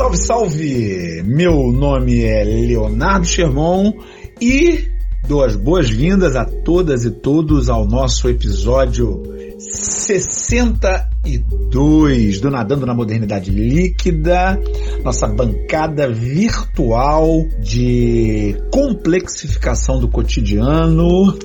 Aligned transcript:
Salve, 0.00 0.16
salve! 0.16 1.22
Meu 1.26 1.70
nome 1.70 2.24
é 2.24 2.42
Leonardo 2.42 3.26
Sherman 3.26 3.92
e 4.40 4.88
dou 5.28 5.44
as 5.44 5.54
boas-vindas 5.54 6.36
a 6.36 6.46
todas 6.46 7.04
e 7.04 7.10
todos 7.10 7.68
ao 7.68 7.86
nosso 7.86 8.26
episódio 8.26 9.22
62 9.58 12.40
do 12.40 12.50
Nadando 12.50 12.86
na 12.86 12.94
Modernidade 12.94 13.50
Líquida, 13.50 14.58
nossa 15.04 15.26
bancada 15.26 16.10
virtual 16.10 17.44
de 17.62 18.56
complexificação 18.72 20.00
do 20.00 20.08
cotidiano, 20.08 21.38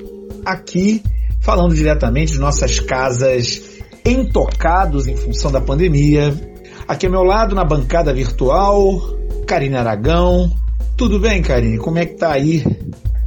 aqui 0.46 1.02
falando 1.42 1.74
diretamente 1.74 2.32
de 2.32 2.38
nossas 2.38 2.80
casas 2.80 3.62
entocados 4.02 5.06
em 5.06 5.14
função 5.14 5.52
da 5.52 5.60
pandemia. 5.60 6.55
Aqui 6.88 7.06
ao 7.06 7.12
meu 7.12 7.24
lado, 7.24 7.54
na 7.54 7.64
bancada 7.64 8.14
virtual, 8.14 9.00
Karine 9.44 9.76
Aragão. 9.76 10.50
Tudo 10.96 11.18
bem, 11.18 11.42
Karine? 11.42 11.78
Como 11.78 11.98
é 11.98 12.06
que 12.06 12.14
tá 12.14 12.32
aí 12.32 12.64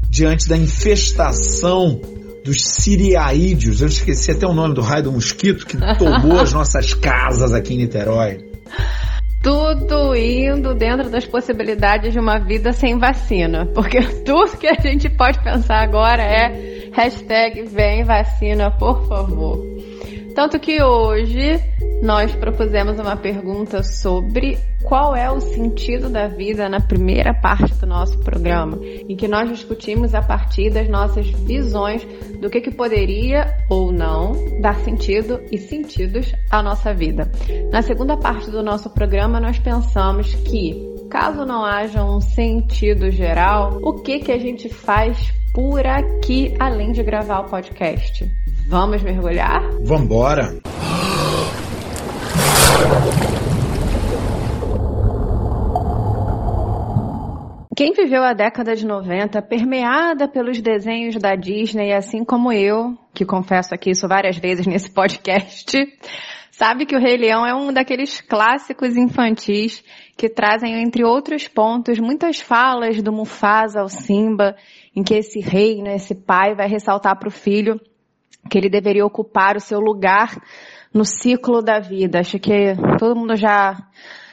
diante 0.09 0.47
da 0.47 0.55
infestação 0.55 1.99
dos 2.45 2.63
siriaídeos? 2.63 3.81
Eu 3.81 3.89
esqueci 3.89 4.31
até 4.31 4.47
o 4.47 4.53
nome 4.53 4.75
do 4.75 4.81
raio 4.81 5.03
do 5.03 5.11
mosquito 5.11 5.66
que 5.66 5.77
tomou 5.97 6.39
as 6.39 6.53
nossas 6.53 6.93
casas 6.95 7.53
aqui 7.53 7.73
em 7.73 7.80
Niterói. 7.80 8.49
Tudo 9.43 10.16
indo 10.16 10.73
dentro 10.73 11.09
das 11.09 11.25
possibilidades 11.25 12.13
de 12.13 12.19
uma 12.19 12.39
vida 12.39 12.71
sem 12.71 12.97
vacina. 12.97 13.66
Porque 13.66 14.02
tudo 14.23 14.57
que 14.57 14.67
a 14.67 14.80
gente 14.81 15.09
pode 15.09 15.38
pensar 15.44 15.81
agora 15.83 16.23
é 16.23 16.89
hashtag 16.94 17.63
vem 17.63 18.05
vacina, 18.05 18.71
por 18.71 19.05
favor. 19.05 19.59
Tanto 20.35 20.59
que 20.59 20.81
hoje 20.81 21.59
nós 22.01 22.33
propusemos 22.33 22.97
uma 22.97 23.17
pergunta 23.17 23.83
sobre 23.83 24.57
qual 24.83 25.15
é 25.15 25.29
o 25.29 25.41
sentido 25.41 26.09
da 26.09 26.27
vida 26.27 26.69
na 26.69 26.79
primeira 26.79 27.33
parte 27.33 27.73
do 27.75 27.85
nosso 27.85 28.17
programa, 28.19 28.80
em 28.81 29.16
que 29.16 29.27
nós 29.27 29.50
discutimos 29.50 30.16
a 30.16 30.22
partir 30.22 30.69
das 30.69 30.88
nossas 30.88 31.30
visões 31.30 32.05
do 32.39 32.50
que, 32.50 32.61
que 32.61 32.72
poderia 32.72 33.53
ou 33.69 33.91
não 33.91 34.61
dar 34.61 34.75
sentido 34.80 35.41
e 35.52 35.57
sentidos 35.57 36.33
à 36.50 36.63
nossa 36.63 36.94
vida. 36.94 37.30
Na 37.72 37.81
segunda 37.81 38.16
parte 38.16 38.50
do 38.50 38.63
nosso 38.63 38.89
programa, 38.89 39.39
nós 39.39 39.59
pensamos 39.59 40.33
que 40.35 40.88
caso 41.09 41.45
não 41.45 41.66
haja 41.66 42.03
um 42.03 42.22
sentido 42.22 43.09
geral, 43.11 43.80
o 43.81 43.94
que 43.94 44.19
que 44.19 44.31
a 44.31 44.38
gente 44.38 44.69
faz 44.69 45.33
por 45.53 45.85
aqui 45.85 46.53
além 46.59 46.91
de 46.91 47.03
gravar 47.03 47.41
o 47.41 47.50
podcast? 47.50 48.30
Vamos 48.70 49.02
mergulhar? 49.02 49.64
Vambora! 49.81 50.59
Quem 57.75 57.94
viveu 57.94 58.22
a 58.22 58.34
década 58.34 58.75
de 58.75 58.86
90 58.86 59.42
permeada 59.42 60.28
pelos 60.28 60.62
desenhos 60.62 61.16
da 61.16 61.34
Disney, 61.34 61.92
assim 61.92 62.23
como 62.23 62.52
eu, 62.52 62.95
que 63.12 63.25
confesso 63.25 63.73
aqui 63.73 63.90
isso 63.90 64.08
várias 64.08 64.38
vezes 64.38 64.67
nesse 64.67 64.92
podcast, 64.92 65.75
sabe 66.52 66.86
que 66.86 66.95
o 66.95 67.00
Rei 67.00 67.17
Leão 67.17 67.44
é 67.44 67.56
um 67.56 67.73
daqueles 67.73 68.22
clássicos 68.22 68.95
infantis 68.95 69.84
que 70.16 70.30
trazem, 70.30 70.80
entre 70.80 71.03
outros 71.03 71.47
pontos, 71.47 71.97
muitas 71.97 72.40
falas 72.40 73.02
do 73.02 73.12
Mufasa 73.12 73.81
ao 73.81 73.90
Simba, 73.90 74.56
em 74.95 75.02
que 75.02 75.16
esse 75.16 75.40
rei, 75.40 75.81
né, 75.81 75.95
esse 75.95 76.14
pai, 76.14 76.53
vai 76.53 76.67
ressaltar 76.67 77.17
para 77.17 77.30
o 77.30 77.31
filho 77.31 77.81
que 78.49 78.58
ele 78.58 78.69
deveria 78.69 79.05
ocupar 79.05 79.55
o 79.55 79.59
seu 79.61 79.80
lugar 79.80 80.41
no 80.94 81.05
ciclo 81.05 81.61
da 81.61 81.80
vida. 81.80 82.19
Acho 82.19 82.39
que 82.39 82.75
todo 82.97 83.16
mundo 83.16 83.35
já 83.35 83.77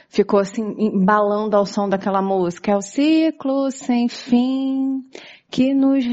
ficou 0.09 0.41
assim 0.41 0.75
embalando 0.79 1.57
ao 1.57 1.67
som 1.67 1.89
daquela 1.89 2.23
música. 2.23 2.73
É 2.73 2.77
o 2.77 2.81
ciclo 2.81 3.71
sem 3.71 4.09
fim 4.09 5.03
que 5.51 5.75
nos 5.75 6.05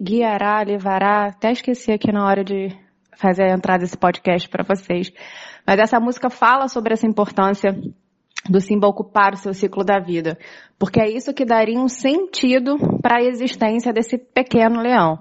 guiará, 0.00 0.62
levará. 0.62 1.26
Até 1.26 1.52
esqueci 1.52 1.92
aqui 1.92 2.12
na 2.12 2.26
hora 2.26 2.44
de 2.44 2.74
fazer 3.16 3.44
a 3.44 3.54
entrada 3.54 3.80
desse 3.80 3.96
podcast 3.96 4.48
para 4.48 4.64
vocês. 4.64 5.12
Mas 5.66 5.78
essa 5.80 5.98
música 5.98 6.30
fala 6.30 6.68
sobre 6.68 6.94
essa 6.94 7.06
importância 7.06 7.76
do 8.48 8.60
Simba 8.60 8.86
ocupar 8.86 9.34
o 9.34 9.36
seu 9.36 9.52
ciclo 9.52 9.84
da 9.84 9.98
vida, 9.98 10.38
porque 10.78 11.00
é 11.00 11.10
isso 11.10 11.34
que 11.34 11.44
daria 11.44 11.78
um 11.78 11.88
sentido 11.88 12.78
para 13.02 13.18
a 13.18 13.22
existência 13.22 13.92
desse 13.92 14.16
pequeno 14.16 14.80
leão. 14.80 15.20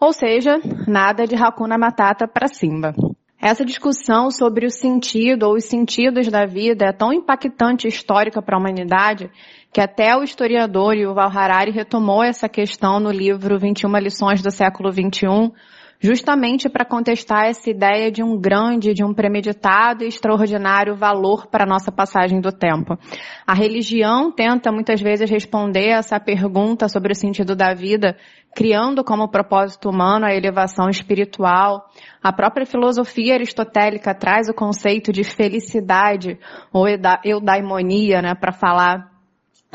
Ou 0.00 0.14
seja, 0.14 0.58
nada 0.88 1.26
de 1.26 1.36
Hakuna 1.36 1.76
Matata 1.76 2.26
para 2.26 2.48
Simba. 2.48 2.94
Essa 3.38 3.64
discussão 3.64 4.30
sobre 4.30 4.64
o 4.64 4.70
sentido 4.70 5.44
ou 5.44 5.56
os 5.56 5.64
sentidos 5.64 6.28
da 6.28 6.46
vida 6.46 6.86
é 6.86 6.92
tão 6.92 7.12
impactante 7.12 7.86
e 7.86 7.90
histórica 7.90 8.40
para 8.40 8.56
a 8.56 8.58
humanidade 8.58 9.30
que 9.72 9.80
até 9.80 10.16
o 10.16 10.22
historiador 10.22 10.94
Yuval 10.94 11.30
Harari 11.30 11.70
retomou 11.70 12.24
essa 12.24 12.48
questão 12.48 12.98
no 12.98 13.10
livro 13.10 13.58
21 13.58 13.94
lições 13.98 14.42
do 14.42 14.50
século 14.50 14.90
21, 14.90 15.52
justamente 16.00 16.68
para 16.68 16.84
contestar 16.84 17.46
essa 17.46 17.70
ideia 17.70 18.10
de 18.10 18.22
um 18.22 18.38
grande, 18.38 18.94
de 18.94 19.04
um 19.04 19.14
premeditado 19.14 20.02
e 20.02 20.08
extraordinário 20.08 20.96
valor 20.96 21.46
para 21.46 21.64
a 21.64 21.68
nossa 21.68 21.92
passagem 21.92 22.40
do 22.40 22.50
tempo. 22.50 22.98
A 23.46 23.54
religião 23.54 24.32
tenta 24.32 24.72
muitas 24.72 25.00
vezes 25.00 25.30
responder 25.30 25.90
essa 25.90 26.18
pergunta 26.18 26.88
sobre 26.88 27.12
o 27.12 27.16
sentido 27.16 27.54
da 27.54 27.74
vida, 27.74 28.16
criando 28.54 29.04
como 29.04 29.28
propósito 29.28 29.88
humano 29.88 30.26
a 30.26 30.34
elevação 30.34 30.88
espiritual. 30.88 31.88
A 32.22 32.32
própria 32.32 32.66
filosofia 32.66 33.34
aristotélica 33.34 34.14
traz 34.14 34.48
o 34.48 34.54
conceito 34.54 35.12
de 35.12 35.24
felicidade 35.24 36.38
ou 36.72 36.86
eudaimonia, 37.24 38.20
né, 38.20 38.34
para 38.34 38.52
falar 38.52 39.10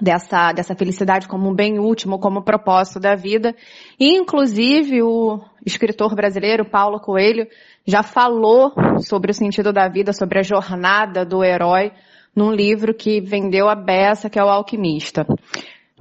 dessa, 0.02 0.52
dessa 0.52 0.75
felicidade 0.75 1.28
como 1.28 1.50
um 1.50 1.56
bem 1.56 1.80
último, 1.80 2.19
como 2.19 2.44
propósito 2.44 3.00
da 3.00 3.16
vida. 3.16 3.56
E, 4.00 4.18
inclusive, 4.18 5.02
o 5.02 5.41
escritor 5.66 6.14
brasileiro 6.16 6.66
Paulo 6.66 7.00
Coelho 7.00 7.47
já 7.85 8.03
falou 8.03 8.74
sobre 9.00 9.31
o 9.31 9.34
sentido 9.34 9.72
da 9.72 9.88
vida, 9.88 10.12
sobre 10.12 10.40
a 10.40 10.44
jornada 10.44 11.25
do 11.25 11.44
herói, 11.44 11.91
num 12.35 12.52
livro 12.52 12.94
que 12.94 13.22
vendeu 13.22 13.69
a 13.69 13.75
beça, 13.75 14.30
que 14.30 14.38
é 14.38 14.44
o 14.44 14.50
Alquimista. 14.50 15.25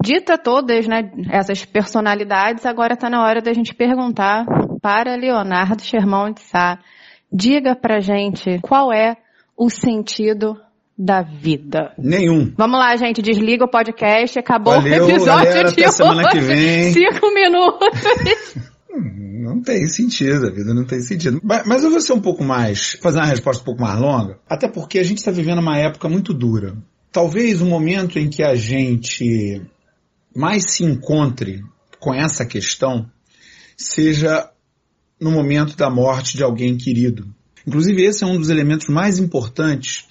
Dita 0.05 0.37
todas 0.37 0.87
né, 0.87 1.11
essas 1.31 1.65
personalidades, 1.65 2.63
agora 2.63 2.93
está 2.93 3.09
na 3.09 3.23
hora 3.23 3.41
da 3.41 3.51
gente 3.53 3.73
perguntar 3.73 4.45
para 4.79 5.15
Leonardo 5.15 5.81
Sherman 5.81 6.31
de 6.31 6.41
Sá. 6.41 6.77
Diga 7.33 7.75
pra 7.75 7.99
gente 7.99 8.59
qual 8.61 8.93
é 8.93 9.17
o 9.57 9.67
sentido 9.67 10.55
da 10.95 11.23
vida? 11.23 11.91
Nenhum. 11.97 12.53
Vamos 12.55 12.79
lá, 12.79 12.95
gente, 12.95 13.19
desliga 13.19 13.65
o 13.65 13.67
podcast, 13.67 14.37
acabou 14.37 14.73
Valeu, 14.73 15.07
o 15.07 15.09
episódio 15.09 15.49
galera, 15.49 15.71
de 15.71 15.81
até 15.81 15.91
semana 15.91 16.21
hoje. 16.21 16.31
que 16.33 16.39
vem. 16.39 16.93
Cinco 16.93 17.33
minutos. 17.33 17.89
Não 18.93 19.61
tem 19.61 19.87
sentido, 19.87 20.47
a 20.47 20.51
vida 20.51 20.73
não 20.73 20.85
tem 20.85 20.99
sentido. 21.01 21.39
Mas 21.43 21.83
eu 21.83 21.91
vou 21.91 21.99
ser 21.99 22.13
um 22.13 22.21
pouco 22.21 22.43
mais, 22.43 22.93
fazer 23.01 23.19
uma 23.19 23.27
resposta 23.27 23.61
um 23.61 23.65
pouco 23.65 23.81
mais 23.81 23.99
longa, 23.99 24.39
até 24.49 24.67
porque 24.67 24.97
a 24.97 25.03
gente 25.03 25.19
está 25.19 25.29
vivendo 25.29 25.59
uma 25.59 25.77
época 25.77 26.09
muito 26.09 26.33
dura. 26.33 26.75
Talvez 27.11 27.61
o 27.61 27.65
momento 27.65 28.17
em 28.17 28.27
que 28.27 28.41
a 28.41 28.55
gente 28.55 29.61
mais 30.35 30.63
se 30.71 30.83
encontre 30.83 31.63
com 31.99 32.13
essa 32.13 32.45
questão 32.45 33.09
seja 33.77 34.49
no 35.19 35.31
momento 35.31 35.75
da 35.77 35.89
morte 35.89 36.35
de 36.35 36.43
alguém 36.43 36.77
querido. 36.77 37.33
Inclusive, 37.65 38.03
esse 38.03 38.23
é 38.23 38.27
um 38.27 38.37
dos 38.37 38.49
elementos 38.49 38.87
mais 38.87 39.17
importantes 39.17 40.05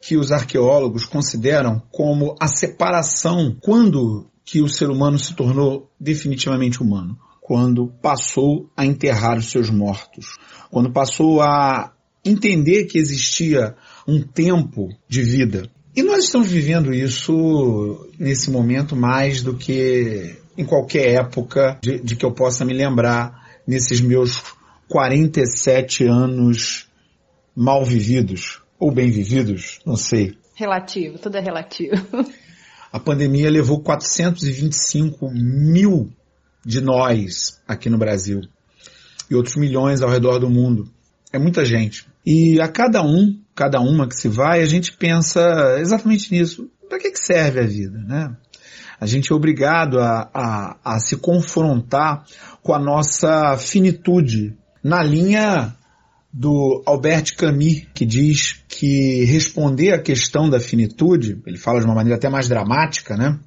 que 0.00 0.16
os 0.16 0.30
arqueólogos 0.32 1.04
consideram 1.04 1.82
como 1.90 2.36
a 2.40 2.46
separação 2.46 3.56
quando 3.60 4.30
que 4.44 4.60
o 4.60 4.68
ser 4.68 4.90
humano 4.90 5.18
se 5.18 5.34
tornou 5.34 5.90
definitivamente 5.98 6.82
humano, 6.82 7.18
quando 7.40 7.88
passou 8.02 8.70
a 8.76 8.84
enterrar 8.84 9.38
os 9.38 9.50
seus 9.50 9.70
mortos, 9.70 10.36
quando 10.70 10.92
passou 10.92 11.40
a 11.40 11.92
entender 12.24 12.84
que 12.84 12.98
existia 12.98 13.74
um 14.06 14.22
tempo 14.22 14.88
de 15.08 15.22
vida. 15.22 15.70
E 15.96 16.02
nós 16.02 16.24
estamos 16.24 16.50
vivendo 16.50 16.92
isso 16.92 18.08
nesse 18.18 18.50
momento 18.50 18.96
mais 18.96 19.42
do 19.42 19.56
que 19.56 20.36
em 20.58 20.64
qualquer 20.64 21.20
época 21.20 21.78
de, 21.80 22.00
de 22.00 22.16
que 22.16 22.24
eu 22.24 22.32
possa 22.32 22.64
me 22.64 22.72
lembrar 22.72 23.60
nesses 23.66 24.00
meus 24.00 24.42
47 24.88 26.04
anos 26.04 26.88
mal 27.54 27.84
vividos 27.84 28.60
ou 28.78 28.92
bem 28.92 29.10
vividos, 29.10 29.78
não 29.86 29.96
sei. 29.96 30.36
relativo, 30.56 31.18
tudo 31.18 31.36
é 31.36 31.40
relativo. 31.40 31.94
A 32.92 33.00
pandemia 33.00 33.50
levou 33.50 33.80
425 33.80 35.30
mil 35.32 36.12
de 36.64 36.80
nós 36.80 37.60
aqui 37.66 37.90
no 37.90 37.98
Brasil 37.98 38.40
e 39.30 39.34
outros 39.34 39.56
milhões 39.56 40.02
ao 40.02 40.10
redor 40.10 40.38
do 40.38 40.48
mundo. 40.48 40.88
É 41.32 41.38
muita 41.38 41.64
gente. 41.64 42.06
E 42.24 42.60
a 42.60 42.68
cada 42.68 43.02
um, 43.02 43.40
cada 43.54 43.80
uma 43.80 44.08
que 44.08 44.16
se 44.16 44.28
vai, 44.28 44.62
a 44.62 44.66
gente 44.66 44.96
pensa 44.96 45.76
exatamente 45.78 46.32
nisso. 46.32 46.70
Para 46.88 46.98
que, 46.98 47.10
que 47.10 47.18
serve 47.18 47.60
a 47.60 47.66
vida, 47.66 47.98
né? 47.98 48.36
A 49.00 49.06
gente 49.06 49.32
é 49.32 49.34
obrigado 49.34 49.98
a, 49.98 50.30
a, 50.32 50.76
a 50.84 50.98
se 50.98 51.16
confrontar 51.16 52.24
com 52.62 52.72
a 52.72 52.78
nossa 52.78 53.56
finitude 53.56 54.56
na 54.82 55.02
linha 55.02 55.74
do 56.32 56.82
Albert 56.84 57.36
Camus, 57.36 57.86
que 57.94 58.04
diz 58.04 58.64
que 58.68 59.24
responder 59.24 59.92
à 59.92 60.02
questão 60.02 60.50
da 60.50 60.58
finitude, 60.58 61.40
ele 61.46 61.56
fala 61.56 61.78
de 61.78 61.86
uma 61.86 61.94
maneira 61.94 62.16
até 62.16 62.28
mais 62.28 62.48
dramática, 62.48 63.16
né? 63.16 63.38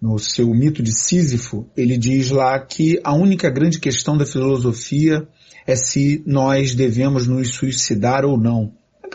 No 0.00 0.18
seu 0.18 0.48
mito 0.48 0.82
de 0.82 0.92
Sísifo, 0.92 1.68
ele 1.76 1.96
diz 1.96 2.30
lá 2.30 2.58
que 2.58 3.00
a 3.02 3.12
única 3.12 3.50
grande 3.50 3.78
questão 3.78 4.16
da 4.16 4.26
filosofia 4.26 5.26
é 5.66 5.74
se 5.76 6.22
nós 6.26 6.74
devemos 6.74 7.26
nos 7.26 7.50
suicidar 7.50 8.24
ou 8.24 8.38
não. 8.38 8.72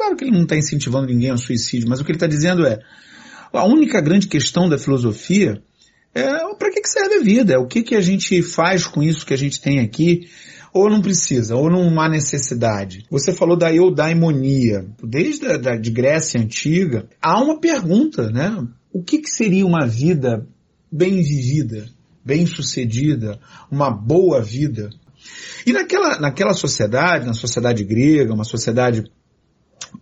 Claro 0.08 0.16
que 0.16 0.24
ele 0.24 0.32
não 0.32 0.44
está 0.44 0.56
incentivando 0.56 1.08
ninguém 1.08 1.32
ao 1.32 1.38
suicídio, 1.38 1.90
mas 1.90 2.00
o 2.00 2.06
que 2.06 2.12
ele 2.12 2.16
está 2.16 2.28
dizendo 2.28 2.66
é 2.66 2.80
a 3.52 3.66
única 3.66 4.00
grande 4.00 4.28
questão 4.28 4.70
da 4.70 4.78
filosofia 4.78 5.62
é 6.16 6.24
para 6.56 6.72
que, 6.72 6.80
que 6.80 6.88
serve 6.88 7.16
a 7.16 7.22
vida, 7.22 7.54
é 7.54 7.58
o 7.58 7.68
que, 7.68 7.84
que 7.84 7.94
a 7.94 8.00
gente 8.00 8.42
faz 8.42 8.88
com 8.88 9.04
isso 9.04 9.26
que 9.26 9.34
a 9.34 9.38
gente 9.38 9.60
tem 9.60 9.80
aqui, 9.80 10.30
ou 10.74 10.90
não 10.90 11.02
precisa, 11.02 11.58
ou 11.58 11.70
não 11.70 12.00
há 12.00 12.08
necessidade. 12.08 13.06
Você 13.12 13.34
falou 13.34 13.58
da 13.58 13.74
eudaimonia. 13.74 14.86
Desde 15.04 15.46
a 15.48 15.58
da, 15.58 15.76
de 15.76 15.92
Grécia 15.92 16.40
Antiga, 16.40 17.08
há 17.22 17.42
uma 17.44 17.60
pergunta, 17.60 18.32
né? 18.32 18.66
O 18.94 19.04
que, 19.04 19.18
que 19.18 19.30
seria 19.30 19.66
uma 19.66 19.86
vida 19.86 20.48
bem 20.90 21.22
vivida, 21.22 21.86
bem 22.24 22.46
sucedida, 22.46 23.40
uma 23.70 23.90
boa 23.90 24.42
vida? 24.42 24.90
E 25.66 25.74
naquela, 25.74 26.18
naquela 26.20 26.54
sociedade, 26.54 27.26
na 27.26 27.34
sociedade 27.34 27.84
grega, 27.84 28.34
uma 28.34 28.46
sociedade 28.46 29.04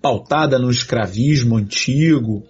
pautada 0.02 0.60
no 0.60 0.70
escravismo 0.70 1.58
antigo, 1.58 2.44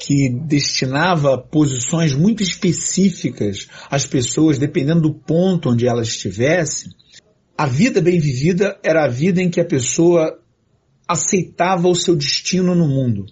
que 0.00 0.30
destinava 0.46 1.36
posições 1.36 2.14
muito 2.14 2.42
específicas 2.42 3.68
às 3.90 4.06
pessoas, 4.06 4.58
dependendo 4.58 5.02
do 5.02 5.14
ponto 5.14 5.70
onde 5.70 5.86
elas 5.86 6.08
estivessem, 6.08 6.90
a 7.56 7.66
vida 7.66 8.00
bem 8.00 8.20
vivida 8.20 8.78
era 8.82 9.04
a 9.04 9.08
vida 9.08 9.42
em 9.42 9.50
que 9.50 9.60
a 9.60 9.64
pessoa 9.64 10.38
aceitava 11.08 11.88
o 11.88 11.94
seu 11.94 12.14
destino 12.14 12.74
no 12.74 12.86
mundo. 12.86 13.26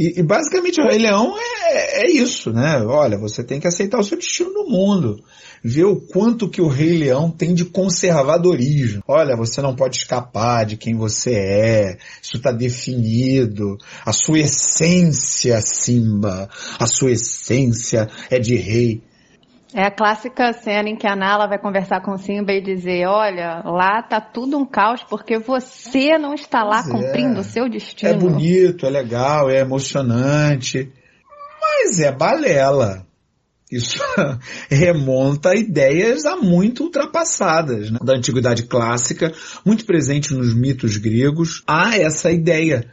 E, 0.00 0.18
e 0.18 0.22
basicamente 0.22 0.80
o 0.80 0.88
Rei 0.88 0.96
Leão 0.96 1.34
é, 1.38 2.06
é, 2.06 2.10
isso, 2.10 2.50
né? 2.54 2.82
Olha, 2.86 3.18
você 3.18 3.44
tem 3.44 3.60
que 3.60 3.66
aceitar 3.66 3.98
o 3.98 4.02
seu 4.02 4.16
destino 4.16 4.50
no 4.50 4.66
mundo. 4.66 5.22
Ver 5.62 5.84
o 5.84 5.96
quanto 6.00 6.48
que 6.48 6.62
o 6.62 6.68
Rei 6.68 6.96
Leão 6.96 7.30
tem 7.30 7.52
de 7.52 7.66
conservadorismo. 7.66 9.02
Olha, 9.06 9.36
você 9.36 9.60
não 9.60 9.76
pode 9.76 9.98
escapar 9.98 10.64
de 10.64 10.78
quem 10.78 10.96
você 10.96 11.34
é. 11.34 11.98
Isso 12.22 12.38
está 12.38 12.50
definido. 12.50 13.76
A 14.02 14.10
sua 14.10 14.38
essência, 14.38 15.60
Simba. 15.60 16.48
A 16.78 16.86
sua 16.86 17.12
essência 17.12 18.08
é 18.30 18.38
de 18.38 18.56
rei. 18.56 19.02
É 19.72 19.84
a 19.84 19.90
clássica 19.90 20.52
cena 20.52 20.88
em 20.88 20.96
que 20.96 21.06
a 21.06 21.14
Nala 21.14 21.46
vai 21.46 21.58
conversar 21.58 22.00
com 22.02 22.12
o 22.12 22.18
Simba 22.18 22.52
e 22.52 22.60
dizer, 22.60 23.06
olha, 23.06 23.62
lá 23.64 24.02
tá 24.02 24.20
tudo 24.20 24.58
um 24.58 24.66
caos 24.66 25.02
porque 25.04 25.38
você 25.38 26.18
não 26.18 26.34
está 26.34 26.64
lá 26.64 26.82
pois 26.82 26.92
cumprindo 26.92 27.36
é. 27.36 27.40
o 27.40 27.44
seu 27.44 27.68
destino. 27.68 28.10
É 28.10 28.14
bonito, 28.14 28.84
é 28.84 28.90
legal, 28.90 29.48
é 29.48 29.60
emocionante, 29.60 30.92
mas 31.60 32.00
é 32.00 32.10
balela. 32.10 33.06
Isso 33.70 34.02
remonta 34.68 35.50
a 35.50 35.56
ideias 35.56 36.24
há 36.24 36.36
muito 36.36 36.82
ultrapassadas, 36.82 37.90
né? 37.92 37.98
da 38.02 38.14
antiguidade 38.14 38.64
clássica, 38.64 39.32
muito 39.64 39.84
presente 39.84 40.34
nos 40.34 40.52
mitos 40.52 40.96
gregos. 40.96 41.62
Há 41.64 41.96
essa 41.96 42.32
ideia 42.32 42.90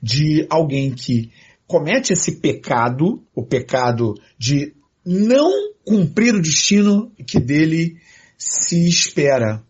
de 0.00 0.46
alguém 0.48 0.92
que 0.92 1.32
comete 1.66 2.12
esse 2.12 2.40
pecado, 2.40 3.22
o 3.34 3.44
pecado 3.44 4.14
de 4.38 4.72
não 5.04 5.72
cumprir 5.84 6.34
o 6.34 6.42
destino 6.42 7.12
que 7.26 7.40
dele 7.40 7.96
se 8.36 8.88
espera, 8.88 9.62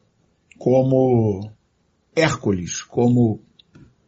como 0.58 1.50
Hércules, 2.14 2.82
como 2.82 3.40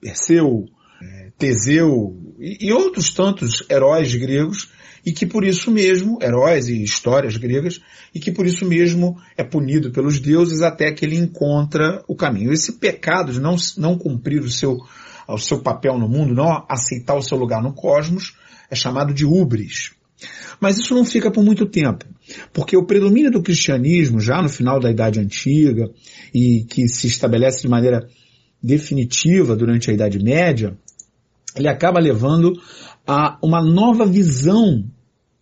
Perseu, 0.00 0.66
é, 1.02 1.30
Teseu 1.38 2.16
e, 2.38 2.68
e 2.68 2.72
outros 2.72 3.12
tantos 3.12 3.64
heróis 3.70 4.14
gregos 4.14 4.70
e 5.04 5.12
que 5.12 5.26
por 5.26 5.44
isso 5.44 5.70
mesmo, 5.70 6.18
heróis 6.22 6.68
e 6.68 6.82
histórias 6.82 7.36
gregas, 7.36 7.80
e 8.14 8.20
que 8.20 8.30
por 8.30 8.46
isso 8.46 8.64
mesmo 8.64 9.20
é 9.36 9.42
punido 9.42 9.90
pelos 9.90 10.20
deuses 10.20 10.62
até 10.62 10.92
que 10.92 11.04
ele 11.04 11.16
encontra 11.16 12.04
o 12.06 12.14
caminho. 12.14 12.52
Esse 12.52 12.74
pecado 12.74 13.32
de 13.32 13.40
não, 13.40 13.56
não 13.76 13.98
cumprir 13.98 14.40
o 14.42 14.50
seu, 14.50 14.78
o 15.26 15.38
seu 15.38 15.60
papel 15.60 15.98
no 15.98 16.08
mundo, 16.08 16.34
não 16.34 16.64
aceitar 16.68 17.16
o 17.16 17.22
seu 17.22 17.36
lugar 17.36 17.62
no 17.62 17.72
cosmos, 17.72 18.36
é 18.70 18.76
chamado 18.76 19.12
de 19.12 19.24
ubris. 19.24 19.92
Mas 20.60 20.78
isso 20.78 20.94
não 20.94 21.04
fica 21.04 21.30
por 21.30 21.44
muito 21.44 21.66
tempo, 21.66 22.04
porque 22.52 22.76
o 22.76 22.86
predomínio 22.86 23.30
do 23.30 23.42
cristianismo, 23.42 24.20
já 24.20 24.40
no 24.40 24.48
final 24.48 24.78
da 24.78 24.90
Idade 24.90 25.20
Antiga, 25.20 25.90
e 26.32 26.64
que 26.64 26.88
se 26.88 27.06
estabelece 27.06 27.62
de 27.62 27.68
maneira 27.68 28.06
definitiva 28.62 29.56
durante 29.56 29.90
a 29.90 29.94
Idade 29.94 30.22
Média, 30.22 30.76
ele 31.56 31.68
acaba 31.68 32.00
levando 32.00 32.52
a 33.06 33.38
uma 33.42 33.62
nova 33.62 34.06
visão 34.06 34.84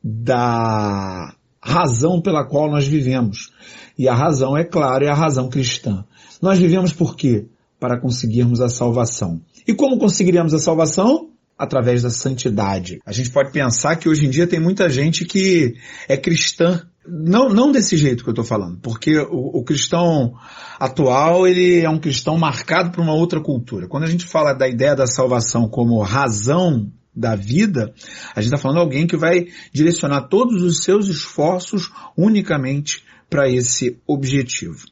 da 0.03 1.35
razão 1.63 2.21
pela 2.21 2.45
qual 2.45 2.71
nós 2.71 2.87
vivemos. 2.87 3.53
E 3.99 4.09
a 4.09 4.15
razão, 4.15 4.57
é 4.57 4.65
claro, 4.65 5.05
é 5.05 5.09
a 5.09 5.15
razão 5.15 5.49
cristã. 5.49 6.05
Nós 6.41 6.59
vivemos 6.59 6.93
por 6.93 7.15
quê? 7.15 7.47
Para 7.79 8.01
conseguirmos 8.01 8.61
a 8.61 8.69
salvação. 8.69 9.41
E 9.67 9.75
como 9.75 9.99
conseguiríamos 9.99 10.55
a 10.55 10.59
salvação? 10.59 11.30
Através 11.61 12.03
da 12.03 12.09
santidade. 12.09 13.01
A 13.05 13.13
gente 13.13 13.31
pode 13.31 13.53
pensar 13.53 13.97
que 13.97 14.09
hoje 14.09 14.25
em 14.25 14.31
dia 14.31 14.47
tem 14.47 14.59
muita 14.59 14.89
gente 14.89 15.27
que 15.27 15.75
é 16.09 16.17
cristã 16.17 16.81
não, 17.07 17.51
não 17.51 17.71
desse 17.71 17.97
jeito 17.97 18.23
que 18.23 18.31
eu 18.31 18.33
estou 18.33 18.45
falando, 18.45 18.79
porque 18.81 19.19
o, 19.19 19.59
o, 19.59 19.65
cristão 19.65 20.35
atual 20.79 21.47
ele 21.47 21.81
é 21.81 21.89
um 21.89 21.99
cristão 21.99 22.39
marcado 22.39 22.91
por 22.91 23.01
uma 23.01 23.15
outra 23.15 23.41
cultura. 23.41 23.89
Quando 23.89 24.05
a 24.05 24.11
gente 24.11 24.25
fala 24.25 24.53
da 24.53 24.69
ideia 24.69 24.95
da 24.95 25.07
salvação 25.07 25.69
como 25.69 26.01
razão 26.01 26.91
da 27.15 27.35
vida, 27.35 27.93
a 28.35 28.41
gente 28.41 28.53
está 28.53 28.59
falando 28.59 28.77
de 28.77 28.83
alguém 28.83 29.07
que 29.07 29.17
vai 29.17 29.47
direcionar 29.73 30.29
todos 30.29 30.63
os 30.63 30.83
seus 30.85 31.09
esforços 31.09 31.91
unicamente 32.17 33.03
para 33.29 33.51
esse 33.51 33.99
objetivo. 34.07 34.87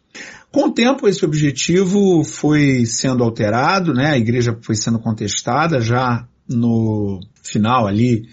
Com 0.50 0.69
o 0.69 0.73
tempo, 0.73 1.06
esse 1.06 1.25
objetivo 1.25 2.25
foi 2.25 2.85
sendo 2.87 3.23
alterado, 3.23 3.93
né? 3.93 4.12
A 4.12 4.19
igreja 4.19 4.59
foi 4.62 4.75
sendo 4.75 4.99
contestada 4.99 5.81
já 5.81 6.26
no 6.49 7.21
final 7.43 7.87
ali 7.87 8.29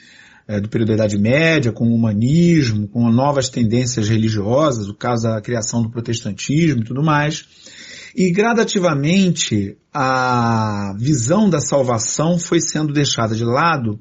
é, 0.48 0.60
do 0.60 0.70
período 0.70 0.90
da 0.90 0.96
Idade 0.96 1.18
Média, 1.18 1.72
com 1.72 1.88
o 1.88 1.96
humanismo, 1.96 2.88
com 2.88 3.12
novas 3.12 3.50
tendências 3.50 4.08
religiosas, 4.08 4.88
o 4.88 4.94
caso 4.94 5.24
da 5.24 5.42
criação 5.42 5.82
do 5.82 5.90
protestantismo 5.90 6.82
e 6.82 6.86
tudo 6.86 7.04
mais. 7.04 7.46
E 8.16 8.32
gradativamente 8.32 9.78
a 9.94 10.94
visão 10.98 11.50
da 11.50 11.60
salvação 11.60 12.38
foi 12.40 12.62
sendo 12.62 12.94
deixada 12.94 13.36
de 13.36 13.44
lado 13.44 14.00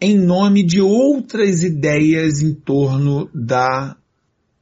em 0.00 0.18
nome 0.18 0.62
de 0.62 0.80
outras 0.80 1.62
ideias 1.62 2.42
em 2.42 2.52
torno 2.52 3.30
da 3.32 3.96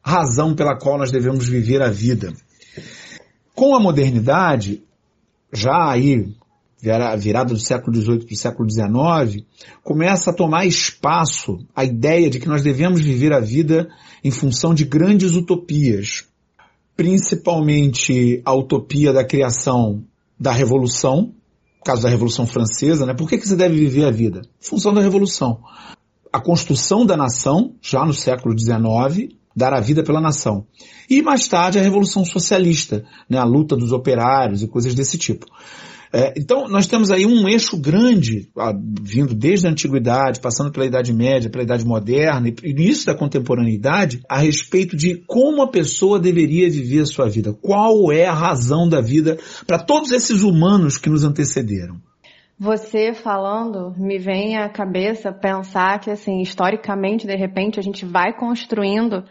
razão 0.00 0.54
pela 0.54 0.78
qual 0.78 0.98
nós 0.98 1.10
devemos 1.10 1.48
viver 1.48 1.82
a 1.82 1.90
vida. 1.90 2.32
Com 3.54 3.74
a 3.74 3.80
modernidade, 3.80 4.84
já 5.52 5.90
aí 5.90 6.32
virada 7.16 7.52
do 7.52 7.58
século 7.58 7.96
XVIII 7.96 8.24
para 8.24 8.34
o 8.34 8.36
século 8.36 8.70
XIX, 8.70 9.44
começa 9.82 10.30
a 10.30 10.34
tomar 10.34 10.66
espaço 10.66 11.58
a 11.74 11.84
ideia 11.84 12.28
de 12.28 12.38
que 12.38 12.48
nós 12.48 12.62
devemos 12.62 13.00
viver 13.00 13.32
a 13.32 13.40
vida 13.40 13.88
em 14.22 14.30
função 14.30 14.74
de 14.74 14.84
grandes 14.84 15.34
utopias, 15.34 16.24
principalmente 16.96 18.42
a 18.44 18.54
utopia 18.54 19.12
da 19.12 19.24
criação 19.24 20.04
da 20.38 20.52
revolução, 20.52 21.32
caso 21.84 22.02
da 22.02 22.08
Revolução 22.08 22.46
Francesa, 22.46 23.04
né? 23.04 23.14
Por 23.14 23.28
que, 23.28 23.36
que 23.36 23.46
você 23.46 23.54
deve 23.54 23.76
viver 23.76 24.06
a 24.06 24.10
vida? 24.10 24.42
Função 24.58 24.94
da 24.94 25.02
revolução. 25.02 25.60
A 26.32 26.40
construção 26.40 27.04
da 27.04 27.16
nação, 27.16 27.74
já 27.80 28.04
no 28.04 28.14
século 28.14 28.58
XIX, 28.58 29.34
dar 29.54 29.72
a 29.72 29.80
vida 29.80 30.02
pela 30.02 30.20
nação. 30.20 30.66
E 31.08 31.22
mais 31.22 31.46
tarde 31.46 31.78
a 31.78 31.82
Revolução 31.82 32.24
Socialista, 32.24 33.04
né? 33.28 33.38
a 33.38 33.44
luta 33.44 33.76
dos 33.76 33.92
operários 33.92 34.62
e 34.62 34.66
coisas 34.66 34.94
desse 34.94 35.16
tipo. 35.18 35.46
É, 36.16 36.32
então, 36.36 36.68
nós 36.68 36.86
temos 36.86 37.10
aí 37.10 37.26
um 37.26 37.48
eixo 37.48 37.76
grande, 37.76 38.48
ah, 38.56 38.72
vindo 39.02 39.34
desde 39.34 39.66
a 39.66 39.70
antiguidade, 39.70 40.38
passando 40.38 40.70
pela 40.70 40.86
Idade 40.86 41.12
Média, 41.12 41.50
pela 41.50 41.64
Idade 41.64 41.84
Moderna 41.84 42.48
e 42.48 42.70
início 42.70 43.06
da 43.06 43.16
contemporaneidade, 43.16 44.20
a 44.28 44.38
respeito 44.38 44.96
de 44.96 45.16
como 45.26 45.60
a 45.60 45.68
pessoa 45.68 46.20
deveria 46.20 46.70
viver 46.70 47.00
a 47.00 47.06
sua 47.06 47.28
vida. 47.28 47.52
Qual 47.52 48.12
é 48.12 48.26
a 48.26 48.32
razão 48.32 48.88
da 48.88 49.00
vida 49.00 49.38
para 49.66 49.78
todos 49.78 50.12
esses 50.12 50.44
humanos 50.44 50.96
que 50.96 51.10
nos 51.10 51.24
antecederam. 51.24 51.96
Você 52.56 53.12
falando, 53.12 53.92
me 53.98 54.16
vem 54.16 54.56
à 54.56 54.68
cabeça 54.68 55.32
pensar 55.32 55.98
que, 55.98 56.10
assim, 56.10 56.40
historicamente, 56.40 57.26
de 57.26 57.34
repente, 57.34 57.80
a 57.80 57.82
gente 57.82 58.04
vai 58.04 58.32
construindo 58.32 59.24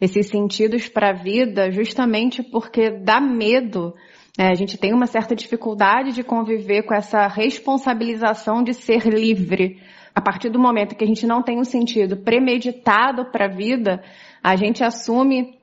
esses 0.00 0.28
sentidos 0.28 0.88
para 0.88 1.10
a 1.10 1.22
vida 1.22 1.72
justamente 1.72 2.42
porque 2.42 2.90
dá 2.90 3.20
medo 3.20 3.94
é, 4.38 4.46
a 4.46 4.54
gente 4.54 4.78
tem 4.78 4.94
uma 4.94 5.08
certa 5.08 5.34
dificuldade 5.34 6.12
de 6.12 6.22
conviver 6.22 6.84
com 6.84 6.94
essa 6.94 7.26
responsabilização 7.26 8.62
de 8.62 8.72
ser 8.72 9.04
livre. 9.04 9.82
A 10.14 10.20
partir 10.20 10.48
do 10.48 10.60
momento 10.60 10.94
que 10.94 11.02
a 11.02 11.06
gente 11.06 11.26
não 11.26 11.42
tem 11.42 11.58
um 11.58 11.64
sentido 11.64 12.16
premeditado 12.18 13.32
para 13.32 13.46
a 13.46 13.48
vida, 13.48 14.00
a 14.40 14.54
gente 14.54 14.84
assume 14.84 15.58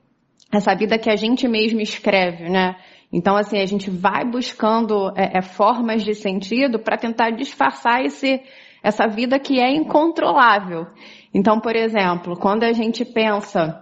essa 0.52 0.76
vida 0.76 0.98
que 0.98 1.10
a 1.10 1.16
gente 1.16 1.48
mesmo 1.48 1.80
escreve, 1.80 2.50
né? 2.50 2.76
Então, 3.14 3.38
assim, 3.38 3.60
a 3.60 3.66
gente 3.66 3.90
vai 3.90 4.26
buscando 4.26 5.10
é, 5.16 5.38
é, 5.38 5.42
formas 5.42 6.04
de 6.04 6.14
sentido 6.14 6.78
para 6.78 6.98
tentar 6.98 7.30
disfarçar 7.30 8.04
esse, 8.04 8.42
essa 8.84 9.08
vida 9.08 9.40
que 9.40 9.58
é 9.58 9.72
incontrolável. 9.72 10.86
Então, 11.34 11.62
por 11.62 11.78
exemplo, 11.78 12.36
quando 12.36 12.64
a 12.64 12.74
gente 12.74 13.06
pensa 13.06 13.82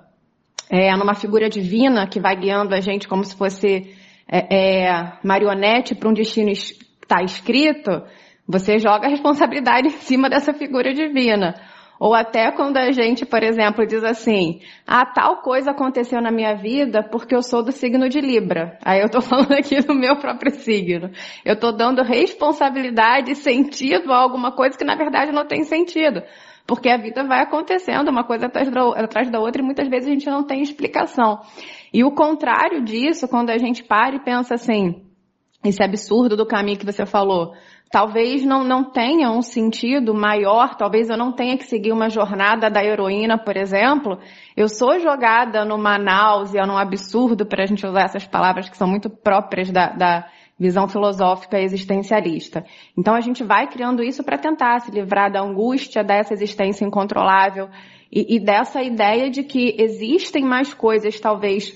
é, 0.70 0.96
numa 0.96 1.16
figura 1.16 1.50
divina 1.50 2.06
que 2.06 2.20
vai 2.20 2.36
guiando 2.36 2.76
a 2.76 2.80
gente 2.80 3.08
como 3.08 3.24
se 3.24 3.36
fosse 3.36 4.02
é, 4.27 4.86
é 4.86 5.13
marionete 5.24 5.96
para 5.96 6.10
um 6.10 6.13
destino 6.13 6.50
está 6.51 7.22
escrito, 7.24 8.03
você 8.48 8.80
joga 8.80 9.08
a 9.08 9.10
responsabilidade 9.10 9.88
em 9.88 9.92
cima 9.92 10.30
dessa 10.30 10.53
figura 10.53 10.94
divina. 10.94 11.56
Ou 12.03 12.13
até 12.13 12.51
quando 12.51 12.75
a 12.75 12.91
gente, 12.91 13.25
por 13.25 13.41
exemplo, 13.41 13.88
diz 13.88 14.03
assim, 14.03 14.60
ah, 14.86 15.05
tal 15.05 15.38
coisa 15.38 15.72
aconteceu 15.72 16.22
na 16.22 16.31
minha 16.31 16.53
vida 16.53 17.01
porque 17.01 17.33
eu 17.33 17.41
sou 17.41 17.63
do 17.63 17.72
signo 17.72 18.10
de 18.10 18.19
Libra. 18.19 18.77
Aí 18.83 19.00
eu 19.00 19.07
tô 19.07 19.22
falando 19.24 19.53
aqui 19.53 19.79
do 19.79 19.95
meu 19.95 20.17
próprio 20.17 20.51
signo. 20.51 21.12
Eu 21.45 21.57
tô 21.57 21.72
dando 21.72 22.03
responsabilidade 22.03 23.31
e 23.31 23.36
sentido 23.36 24.12
a 24.12 24.17
alguma 24.17 24.51
coisa 24.51 24.77
que 24.77 24.83
na 24.83 24.98
verdade 24.98 25.31
não 25.31 25.48
tem 25.48 25.63
sentido. 25.63 26.22
Porque 26.67 26.89
a 26.89 26.98
vida 26.98 27.24
vai 27.24 27.41
acontecendo 27.41 28.10
uma 28.10 28.25
coisa 28.25 28.48
atrás 28.48 28.69
da, 28.69 28.81
atrás 29.01 29.31
da 29.31 29.39
outra 29.39 29.62
e 29.62 29.65
muitas 29.65 29.88
vezes 29.88 30.10
a 30.10 30.12
gente 30.12 30.25
não 30.25 30.43
tem 30.43 30.62
explicação. 30.62 31.39
E 31.93 32.03
o 32.03 32.12
contrário 32.12 32.83
disso, 32.83 33.29
quando 33.29 33.50
a 33.50 33.57
gente 33.57 33.81
para 33.81 34.13
e 34.13 34.19
pensa 34.19 34.55
assim, 34.55 35.05
esse 35.63 35.81
absurdo 35.81 36.36
do 36.36 36.45
caminho 36.45 36.77
que 36.77 36.86
você 36.86 37.05
falou, 37.05 37.53
talvez 37.94 38.44
não, 38.44 38.64
não 38.64 38.84
tenha 38.84 39.30
um 39.30 39.44
sentido 39.44 40.16
maior, 40.16 40.74
talvez 40.74 41.12
eu 41.12 41.16
não 41.16 41.32
tenha 41.32 41.56
que 41.56 41.68
seguir 41.68 41.92
uma 41.92 42.10
jornada 42.10 42.68
da 42.68 42.84
heroína, 42.84 43.38
por 43.38 43.56
exemplo. 43.56 44.18
Eu 44.58 44.68
sou 44.68 45.00
jogada 45.00 45.64
numa 45.64 46.00
náusea, 46.00 46.66
num 46.66 46.76
absurdo, 46.76 47.46
para 47.46 47.62
a 47.62 47.66
gente 47.68 47.86
usar 47.86 48.06
essas 48.06 48.26
palavras 48.26 48.68
que 48.68 48.76
são 48.76 48.88
muito 48.88 49.12
próprias 49.12 49.70
da, 49.70 49.90
da 49.90 50.28
visão 50.58 50.88
filosófica 50.88 51.60
existencialista. 51.60 52.66
Então 52.98 53.14
a 53.14 53.22
gente 53.22 53.44
vai 53.44 53.68
criando 53.68 54.02
isso 54.02 54.24
para 54.24 54.40
tentar 54.40 54.80
se 54.80 54.90
livrar 54.90 55.32
da 55.32 55.44
angústia 55.44 56.04
dessa 56.04 56.34
existência 56.34 56.84
incontrolável 56.84 57.70
e, 58.12 58.38
e 58.38 58.40
dessa 58.40 58.82
ideia 58.82 59.30
de 59.30 59.44
que 59.44 59.76
existem 59.78 60.44
mais 60.44 60.74
coisas, 60.74 61.20
talvez, 61.20 61.72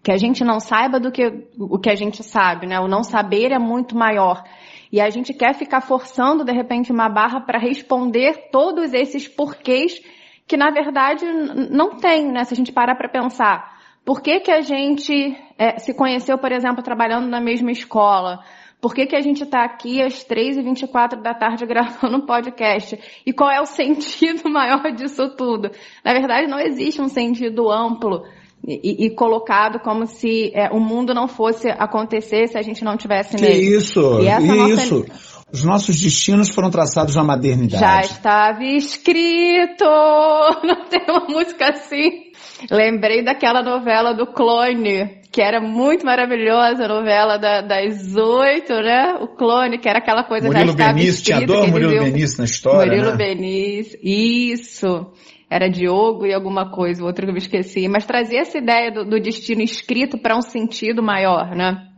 que 0.00 0.12
a 0.12 0.16
gente 0.16 0.44
não 0.44 0.60
saiba 0.60 1.00
do 1.00 1.10
que 1.10 1.26
o 1.58 1.76
que 1.76 1.90
a 1.90 1.96
gente 1.96 2.22
sabe, 2.22 2.68
né? 2.68 2.78
O 2.78 2.86
não 2.86 3.02
saber 3.02 3.50
é 3.50 3.58
muito 3.58 3.96
maior. 3.96 4.44
E 4.92 5.00
a 5.00 5.08
gente 5.10 5.32
quer 5.32 5.54
ficar 5.54 5.80
forçando, 5.80 6.44
de 6.44 6.52
repente, 6.52 6.90
uma 6.90 7.08
barra 7.08 7.40
para 7.40 7.58
responder 7.58 8.48
todos 8.50 8.92
esses 8.92 9.28
porquês 9.28 10.00
que, 10.46 10.56
na 10.56 10.70
verdade, 10.70 11.24
não 11.70 11.96
tem, 11.96 12.26
né? 12.30 12.44
Se 12.44 12.54
a 12.54 12.56
gente 12.56 12.72
parar 12.72 12.96
para 12.96 13.08
pensar. 13.08 13.78
Por 14.04 14.20
que, 14.20 14.40
que 14.40 14.50
a 14.50 14.62
gente 14.62 15.36
é, 15.56 15.78
se 15.78 15.94
conheceu, 15.94 16.36
por 16.38 16.50
exemplo, 16.50 16.82
trabalhando 16.82 17.28
na 17.28 17.40
mesma 17.40 17.70
escola? 17.70 18.40
Por 18.80 18.94
que, 18.94 19.06
que 19.06 19.14
a 19.14 19.20
gente 19.20 19.44
está 19.44 19.62
aqui 19.62 20.02
às 20.02 20.24
3h24 20.24 21.20
da 21.20 21.34
tarde 21.34 21.66
gravando 21.66 22.16
um 22.16 22.26
podcast? 22.26 22.98
E 23.24 23.32
qual 23.32 23.50
é 23.50 23.60
o 23.60 23.66
sentido 23.66 24.48
maior 24.50 24.90
disso 24.92 25.36
tudo? 25.36 25.70
Na 26.02 26.12
verdade, 26.12 26.48
não 26.48 26.58
existe 26.58 27.00
um 27.00 27.08
sentido 27.08 27.70
amplo 27.70 28.24
e, 28.66 29.06
e, 29.06 29.10
colocado 29.10 29.80
como 29.80 30.06
se 30.06 30.52
é, 30.54 30.68
o 30.70 30.78
mundo 30.78 31.14
não 31.14 31.26
fosse 31.26 31.68
acontecer 31.68 32.46
se 32.46 32.58
a 32.58 32.62
gente 32.62 32.84
não 32.84 32.96
tivesse 32.96 33.36
que 33.36 33.42
nele. 33.42 33.76
Isso, 33.76 34.20
isso. 34.20 34.98
Nossa... 34.98 35.30
Os 35.52 35.64
nossos 35.64 36.00
destinos 36.00 36.48
foram 36.48 36.70
traçados 36.70 37.16
na 37.16 37.24
modernidade. 37.24 37.80
Já 37.80 38.00
estava 38.00 38.62
escrito! 38.62 39.84
Não 40.62 40.84
tem 40.88 41.02
uma 41.08 41.26
música 41.26 41.70
assim. 41.70 42.30
Lembrei 42.70 43.24
daquela 43.24 43.60
novela 43.60 44.12
do 44.12 44.28
Clone, 44.28 45.22
que 45.32 45.42
era 45.42 45.60
muito 45.60 46.06
maravilhosa, 46.06 46.84
a 46.84 46.88
novela 46.88 47.36
da, 47.36 47.62
das 47.62 48.14
oito, 48.14 48.74
né? 48.74 49.14
O 49.20 49.26
Clone, 49.28 49.78
que 49.78 49.88
era 49.88 49.98
aquela 49.98 50.22
coisa 50.22 50.46
Murilo 50.46 50.66
já 50.66 50.72
estava 50.72 50.92
Benício, 50.92 51.10
escrita. 51.10 51.38
Tinha 51.38 51.46
dor 51.48 51.68
Murilo 51.68 52.04
Benício 52.04 52.38
na 52.38 52.44
história, 52.44 52.92
Murilo 52.92 53.10
né? 53.10 53.16
Benício, 53.16 53.98
isso 54.04 55.10
era 55.50 55.68
Diogo 55.68 56.24
e 56.24 56.32
alguma 56.32 56.70
coisa, 56.70 57.02
o 57.02 57.06
outro 57.06 57.24
que 57.24 57.30
eu 57.30 57.34
me 57.34 57.40
esqueci, 57.40 57.88
mas 57.88 58.06
trazia 58.06 58.42
essa 58.42 58.56
ideia 58.56 58.92
do, 58.92 59.04
do 59.04 59.18
destino 59.18 59.60
escrito 59.60 60.16
para 60.16 60.36
um 60.36 60.42
sentido 60.42 61.02
maior, 61.02 61.56
né? 61.56 61.88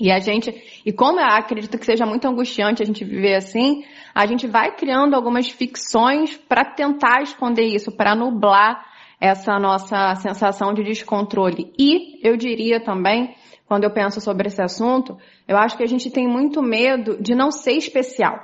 E 0.00 0.10
a 0.10 0.18
gente, 0.18 0.54
e 0.84 0.92
como 0.92 1.20
eu 1.20 1.26
acredito 1.26 1.78
que 1.78 1.84
seja 1.84 2.06
muito 2.06 2.26
angustiante 2.26 2.82
a 2.82 2.86
gente 2.86 3.04
viver 3.04 3.34
assim, 3.34 3.84
a 4.14 4.26
gente 4.26 4.46
vai 4.46 4.74
criando 4.74 5.14
algumas 5.14 5.48
ficções 5.48 6.36
para 6.36 6.64
tentar 6.64 7.22
esconder 7.22 7.64
isso, 7.64 7.92
para 7.92 8.14
nublar 8.14 8.84
essa 9.20 9.58
nossa 9.58 10.14
sensação 10.16 10.74
de 10.74 10.82
descontrole. 10.82 11.72
E 11.78 12.20
eu 12.26 12.36
diria 12.36 12.78
também, 12.78 13.34
quando 13.66 13.84
eu 13.84 13.90
penso 13.90 14.20
sobre 14.20 14.48
esse 14.48 14.60
assunto, 14.60 15.16
eu 15.48 15.56
acho 15.56 15.76
que 15.76 15.82
a 15.82 15.88
gente 15.88 16.10
tem 16.10 16.28
muito 16.28 16.62
medo 16.62 17.16
de 17.20 17.34
não 17.34 17.50
ser 17.50 17.72
especial. 17.72 18.38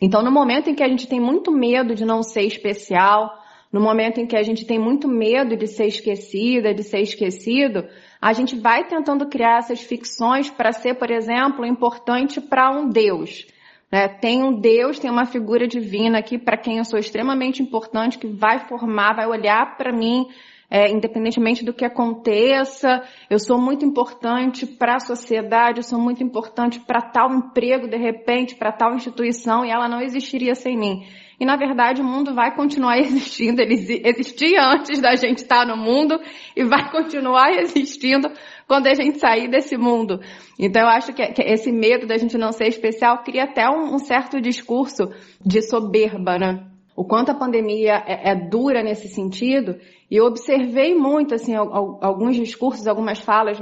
Então, 0.00 0.22
no 0.22 0.30
momento 0.30 0.70
em 0.70 0.74
que 0.74 0.84
a 0.84 0.88
gente 0.88 1.08
tem 1.08 1.20
muito 1.20 1.50
medo 1.50 1.96
de 1.96 2.04
não 2.04 2.22
ser 2.22 2.42
especial, 2.42 3.39
no 3.72 3.80
momento 3.80 4.18
em 4.18 4.26
que 4.26 4.36
a 4.36 4.42
gente 4.42 4.64
tem 4.64 4.78
muito 4.78 5.06
medo 5.06 5.56
de 5.56 5.66
ser 5.66 5.86
esquecida, 5.86 6.74
de 6.74 6.82
ser 6.82 7.00
esquecido, 7.00 7.86
a 8.20 8.32
gente 8.32 8.56
vai 8.56 8.84
tentando 8.84 9.26
criar 9.28 9.58
essas 9.58 9.80
ficções 9.80 10.50
para 10.50 10.72
ser, 10.72 10.94
por 10.94 11.10
exemplo, 11.10 11.64
importante 11.64 12.40
para 12.40 12.70
um 12.70 12.88
Deus. 12.88 13.46
Né? 13.90 14.08
Tem 14.08 14.42
um 14.42 14.60
Deus, 14.60 14.98
tem 14.98 15.10
uma 15.10 15.24
figura 15.24 15.68
divina 15.68 16.18
aqui 16.18 16.36
para 16.36 16.56
quem 16.56 16.78
eu 16.78 16.84
sou 16.84 16.98
extremamente 16.98 17.62
importante, 17.62 18.18
que 18.18 18.26
vai 18.26 18.58
formar, 18.58 19.14
vai 19.14 19.26
olhar 19.26 19.76
para 19.76 19.92
mim, 19.92 20.26
é, 20.68 20.88
independentemente 20.88 21.64
do 21.64 21.72
que 21.72 21.84
aconteça, 21.84 23.02
eu 23.28 23.38
sou 23.38 23.58
muito 23.60 23.84
importante 23.84 24.66
para 24.66 24.96
a 24.96 25.00
sociedade, 25.00 25.78
eu 25.78 25.84
sou 25.84 25.98
muito 25.98 26.22
importante 26.22 26.78
para 26.78 27.00
tal 27.00 27.32
emprego, 27.32 27.88
de 27.88 27.96
repente, 27.96 28.54
para 28.54 28.70
tal 28.70 28.94
instituição, 28.94 29.64
e 29.64 29.70
ela 29.70 29.88
não 29.88 30.00
existiria 30.00 30.54
sem 30.54 30.76
mim. 30.76 31.04
E 31.40 31.46
na 31.46 31.56
verdade 31.56 32.02
o 32.02 32.04
mundo 32.04 32.34
vai 32.34 32.54
continuar 32.54 32.98
existindo. 33.00 33.62
Ele 33.62 33.74
existia 34.04 34.62
antes 34.62 35.00
da 35.00 35.16
gente 35.16 35.38
estar 35.38 35.66
no 35.66 35.74
mundo 35.74 36.20
e 36.54 36.62
vai 36.64 36.88
continuar 36.92 37.50
existindo 37.58 38.30
quando 38.68 38.86
a 38.86 38.94
gente 38.94 39.18
sair 39.18 39.48
desse 39.48 39.78
mundo. 39.78 40.20
Então 40.58 40.82
eu 40.82 40.88
acho 40.88 41.14
que, 41.14 41.22
esse 41.22 41.72
medo 41.72 42.06
da 42.06 42.18
gente 42.18 42.36
não 42.36 42.52
ser 42.52 42.66
especial 42.66 43.24
cria 43.24 43.44
até 43.44 43.66
um, 43.70 43.98
certo 43.98 44.38
discurso 44.38 45.08
de 45.44 45.62
soberba, 45.62 46.38
né? 46.38 46.66
O 46.94 47.04
quanto 47.04 47.30
a 47.30 47.34
pandemia 47.34 48.02
é, 48.06 48.32
é 48.32 48.34
dura 48.34 48.82
nesse 48.82 49.08
sentido. 49.08 49.76
E 50.10 50.16
eu 50.16 50.26
observei 50.26 50.94
muito, 50.94 51.34
assim, 51.34 51.54
alguns 51.54 52.36
discursos, 52.36 52.86
algumas 52.86 53.20
falas 53.20 53.58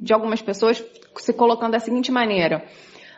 de 0.00 0.12
algumas 0.12 0.42
pessoas 0.42 0.84
se 1.16 1.32
colocando 1.32 1.72
da 1.72 1.78
seguinte 1.78 2.10
maneira. 2.10 2.64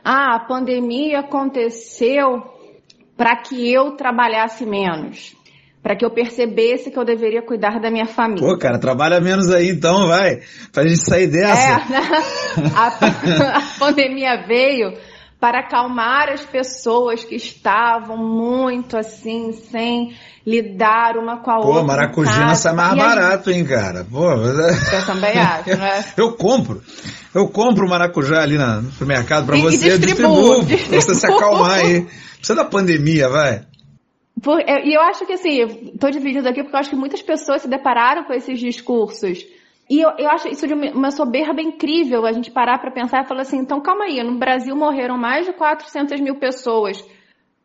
Ah, 0.04 0.36
a 0.36 0.40
pandemia 0.40 1.20
aconteceu 1.20 2.55
para 3.16 3.36
que 3.36 3.72
eu 3.72 3.92
trabalhasse 3.92 4.64
menos. 4.66 5.34
Para 5.82 5.94
que 5.94 6.04
eu 6.04 6.10
percebesse 6.10 6.90
que 6.90 6.98
eu 6.98 7.04
deveria 7.04 7.42
cuidar 7.42 7.78
da 7.80 7.90
minha 7.90 8.06
família. 8.06 8.44
Pô, 8.46 8.58
cara, 8.58 8.78
trabalha 8.78 9.20
menos 9.20 9.50
aí 9.50 9.68
então, 9.68 10.08
vai. 10.08 10.40
Pra 10.72 10.82
gente 10.82 10.98
sair 10.98 11.28
dessa. 11.28 11.60
É, 11.60 11.74
a, 12.74 13.58
a 13.58 13.78
pandemia 13.78 14.44
veio 14.46 14.92
para 15.40 15.60
acalmar 15.60 16.30
as 16.30 16.44
pessoas 16.44 17.24
que 17.24 17.34
estavam 17.34 18.16
muito 18.16 18.96
assim, 18.96 19.52
sem 19.52 20.16
lidar 20.46 21.16
uma 21.16 21.38
com 21.38 21.50
a 21.50 21.56
Pô, 21.56 21.66
outra. 21.66 21.80
Pô, 21.80 21.86
maracujina 21.86 22.54
sai 22.54 22.72
mais 22.72 22.96
barato, 22.96 23.50
hein, 23.50 23.64
cara? 23.64 24.06
Pô, 24.10 24.32
é- 24.32 24.98
eu 24.98 25.06
também 25.06 25.36
acho, 25.38 25.70
né? 25.76 26.04
Eu 26.16 26.32
compro. 26.32 26.82
Eu 27.34 27.48
compro 27.48 27.88
maracujá 27.88 28.40
ali 28.42 28.56
no 28.56 28.90
supermercado 28.92 29.44
para 29.44 29.56
você, 29.56 29.92
eu 29.92 29.98
distribuo, 29.98 30.64
distribuo, 30.64 30.88
pra 30.88 31.00
você 31.00 31.14
se 31.14 31.26
acalmar 31.26 31.78
aí. 31.80 32.06
Precisa 32.36 32.54
da 32.54 32.64
pandemia, 32.64 33.28
vai. 33.28 33.62
Por, 34.42 34.60
e 34.60 34.94
eu 34.94 35.00
acho 35.00 35.26
que 35.26 35.32
assim, 35.32 35.90
estou 35.94 36.10
dividindo 36.10 36.48
aqui 36.48 36.62
porque 36.62 36.76
eu 36.76 36.80
acho 36.80 36.90
que 36.90 36.96
muitas 36.96 37.22
pessoas 37.22 37.62
se 37.62 37.68
depararam 37.68 38.24
com 38.24 38.32
esses 38.32 38.58
discursos. 38.58 39.44
E 39.88 40.00
eu, 40.00 40.10
eu 40.18 40.28
acho 40.30 40.48
isso 40.48 40.66
de 40.66 40.74
uma 40.74 41.12
soberba 41.12 41.62
incrível 41.62 42.26
a 42.26 42.32
gente 42.32 42.50
parar 42.50 42.78
para 42.78 42.90
pensar 42.90 43.22
e 43.22 43.28
falar 43.28 43.42
assim, 43.42 43.58
então 43.58 43.80
calma 43.80 44.04
aí, 44.04 44.20
no 44.22 44.36
Brasil 44.36 44.74
morreram 44.74 45.16
mais 45.16 45.46
de 45.46 45.52
400 45.52 46.20
mil 46.20 46.36
pessoas 46.36 47.02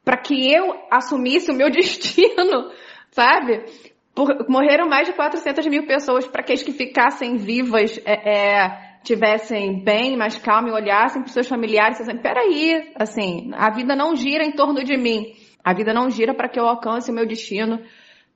para 0.04 0.18
que 0.18 0.52
eu 0.52 0.76
assumisse 0.92 1.52
o 1.52 1.56
meu 1.56 1.70
destino, 1.72 2.72
sabe? 3.10 3.66
Por, 4.14 4.46
morreram 4.48 4.88
mais 4.88 5.08
de 5.08 5.14
400 5.14 5.66
mil 5.68 5.88
pessoas 5.88 6.28
para 6.28 6.44
que 6.44 6.54
as 6.54 6.62
que 6.62 6.72
ficassem 6.72 7.38
vivas 7.38 8.00
é, 8.06 8.30
é, 8.30 8.92
tivessem 9.04 9.84
bem, 9.84 10.16
mais 10.16 10.38
calma 10.38 10.70
e 10.70 10.74
olhassem 10.74 11.24
para 11.24 11.32
seus 11.32 11.48
familiares 11.48 12.00
e 12.00 12.04
assim, 12.04 12.18
peraí, 12.18 12.92
assim, 12.96 13.52
a 13.54 13.72
vida 13.72 13.96
não 13.96 14.16
gira 14.16 14.44
em 14.44 14.52
torno 14.52 14.84
de 14.84 14.96
mim. 14.96 15.34
A 15.64 15.74
vida 15.74 15.94
não 15.94 16.10
gira 16.10 16.34
para 16.34 16.50
que 16.50 16.60
eu 16.60 16.68
alcance 16.68 17.10
o 17.10 17.14
meu 17.14 17.26
destino 17.26 17.80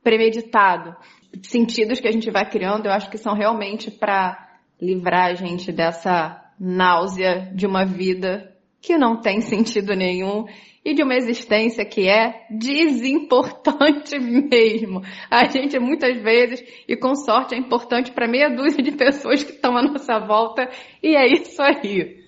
premeditado 0.03 0.95
sentidos 1.44 2.00
que 2.00 2.08
a 2.08 2.12
gente 2.12 2.32
vai 2.32 2.50
criando, 2.50 2.86
eu 2.86 2.91
acho 2.91 3.10
que 3.10 3.17
são 3.17 3.34
realmente 3.34 3.91
para 3.91 4.58
livrar 4.82 5.32
a 5.32 5.34
gente 5.34 5.72
dessa 5.72 6.41
náusea 6.60 7.51
de 7.53 7.65
uma 7.65 7.86
vida 7.86 8.53
que 8.82 8.98
não 8.98 9.20
tem 9.20 9.41
sentido 9.41 9.96
nenhum 9.96 10.46
e 10.86 10.94
de 10.94 11.01
uma 11.01 11.15
existência 11.15 11.84
que 11.84 12.08
é 12.08 12.46
desimportante 12.51 14.17
mesmo. 14.22 15.01
A 15.32 15.50
gente 15.50 15.79
muitas 15.79 16.22
vezes, 16.22 16.63
e 16.88 16.96
com 16.96 17.15
sorte, 17.15 17.55
é 17.55 17.58
importante 17.58 18.12
para 18.12 18.27
meia 18.27 18.50
dúzia 18.50 18.84
de 18.84 18.91
pessoas 18.91 19.44
que 19.44 19.53
estão 19.53 19.75
à 19.75 19.82
nossa 19.82 20.20
volta, 20.20 20.70
e 21.01 21.15
é 21.15 21.25
isso 21.27 21.60
aí. 21.60 22.24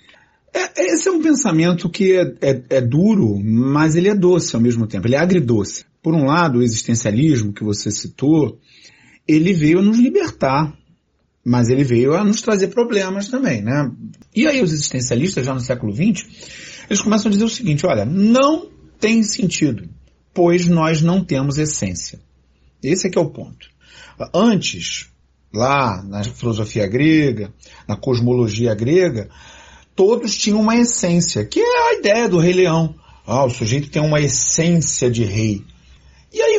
É, 0.52 0.86
esse 0.86 1.08
é 1.08 1.12
um 1.12 1.22
pensamento 1.22 1.88
que 1.88 2.14
é, 2.14 2.24
é, 2.42 2.78
é 2.78 2.82
duro, 2.82 3.38
mas 3.40 3.96
ele 3.96 4.10
é 4.10 4.16
doce 4.16 4.56
ao 4.56 4.62
mesmo 4.62 4.88
tempo, 4.88 5.06
ele 5.06 5.16
é 5.16 5.20
agridoce. 5.20 5.86
Por 6.08 6.16
um 6.16 6.24
lado, 6.24 6.60
o 6.60 6.64
existencialismo 6.64 7.52
que 7.52 7.66
você 7.66 7.92
citou, 7.92 8.58
ele 9.28 9.52
veio 9.52 9.82
nos 9.82 10.00
libertar, 10.00 10.74
mas 11.44 11.68
ele 11.68 11.84
veio 11.84 12.16
a 12.16 12.24
nos 12.24 12.42
trazer 12.42 12.70
problemas 12.70 13.28
também, 13.28 13.62
né? 13.62 13.92
E 14.34 14.48
aí 14.48 14.62
os 14.62 14.72
existencialistas, 14.72 15.46
já 15.46 15.54
no 15.54 15.60
século 15.60 15.94
XX, 15.94 16.26
eles 16.90 17.02
começam 17.02 17.28
a 17.28 17.34
dizer 17.34 17.44
o 17.44 17.50
seguinte, 17.50 17.86
olha, 17.86 18.06
não 18.06 18.70
tem 18.98 19.22
sentido, 19.22 19.90
pois 20.34 20.66
nós 20.66 21.02
não 21.02 21.22
temos 21.22 21.58
essência. 21.58 22.22
Esse 22.82 23.08
é 23.08 23.10
que 23.10 23.18
é 23.18 23.22
o 23.22 23.30
ponto. 23.30 23.68
Antes, 24.34 25.10
lá 25.54 26.02
na 26.04 26.24
filosofia 26.24 26.88
grega, 26.88 27.54
na 27.86 27.98
cosmologia 27.98 28.74
grega, 28.74 29.30
todos 29.94 30.38
tinham 30.38 30.62
uma 30.62 30.78
essência, 30.78 31.44
que 31.44 31.60
é 31.60 31.90
a 31.90 32.00
ideia 32.00 32.30
do 32.30 32.40
rei 32.40 32.54
leão. 32.54 32.96
Ah, 33.26 33.44
o 33.44 33.50
sujeito 33.50 33.90
tem 33.90 34.02
uma 34.02 34.22
essência 34.22 35.12
de 35.12 35.26
rei. 35.26 35.66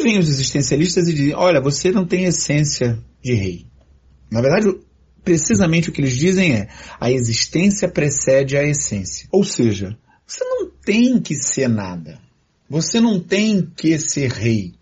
Vem 0.09 0.19
os 0.19 0.31
existencialistas 0.31 1.07
e 1.07 1.13
dizem, 1.13 1.35
olha, 1.35 1.61
você 1.61 1.93
não 1.93 2.07
tem 2.07 2.25
essência 2.25 2.99
de 3.23 3.35
rei. 3.35 3.67
Na 4.31 4.41
verdade, 4.41 4.75
precisamente 5.23 5.91
o 5.91 5.93
que 5.93 6.01
eles 6.01 6.17
dizem 6.17 6.55
é, 6.55 6.69
a 6.99 7.11
existência 7.11 7.87
precede 7.91 8.57
a 8.57 8.67
essência. 8.67 9.29
Ou 9.31 9.45
seja, 9.45 9.99
você 10.27 10.43
não 10.45 10.71
tem 10.83 11.21
que 11.21 11.35
ser 11.35 11.69
nada. 11.69 12.19
Você 12.71 13.01
não 13.01 13.21
tem 13.21 13.71
que 13.77 13.99
ser 13.99 14.31
rei. 14.31 14.77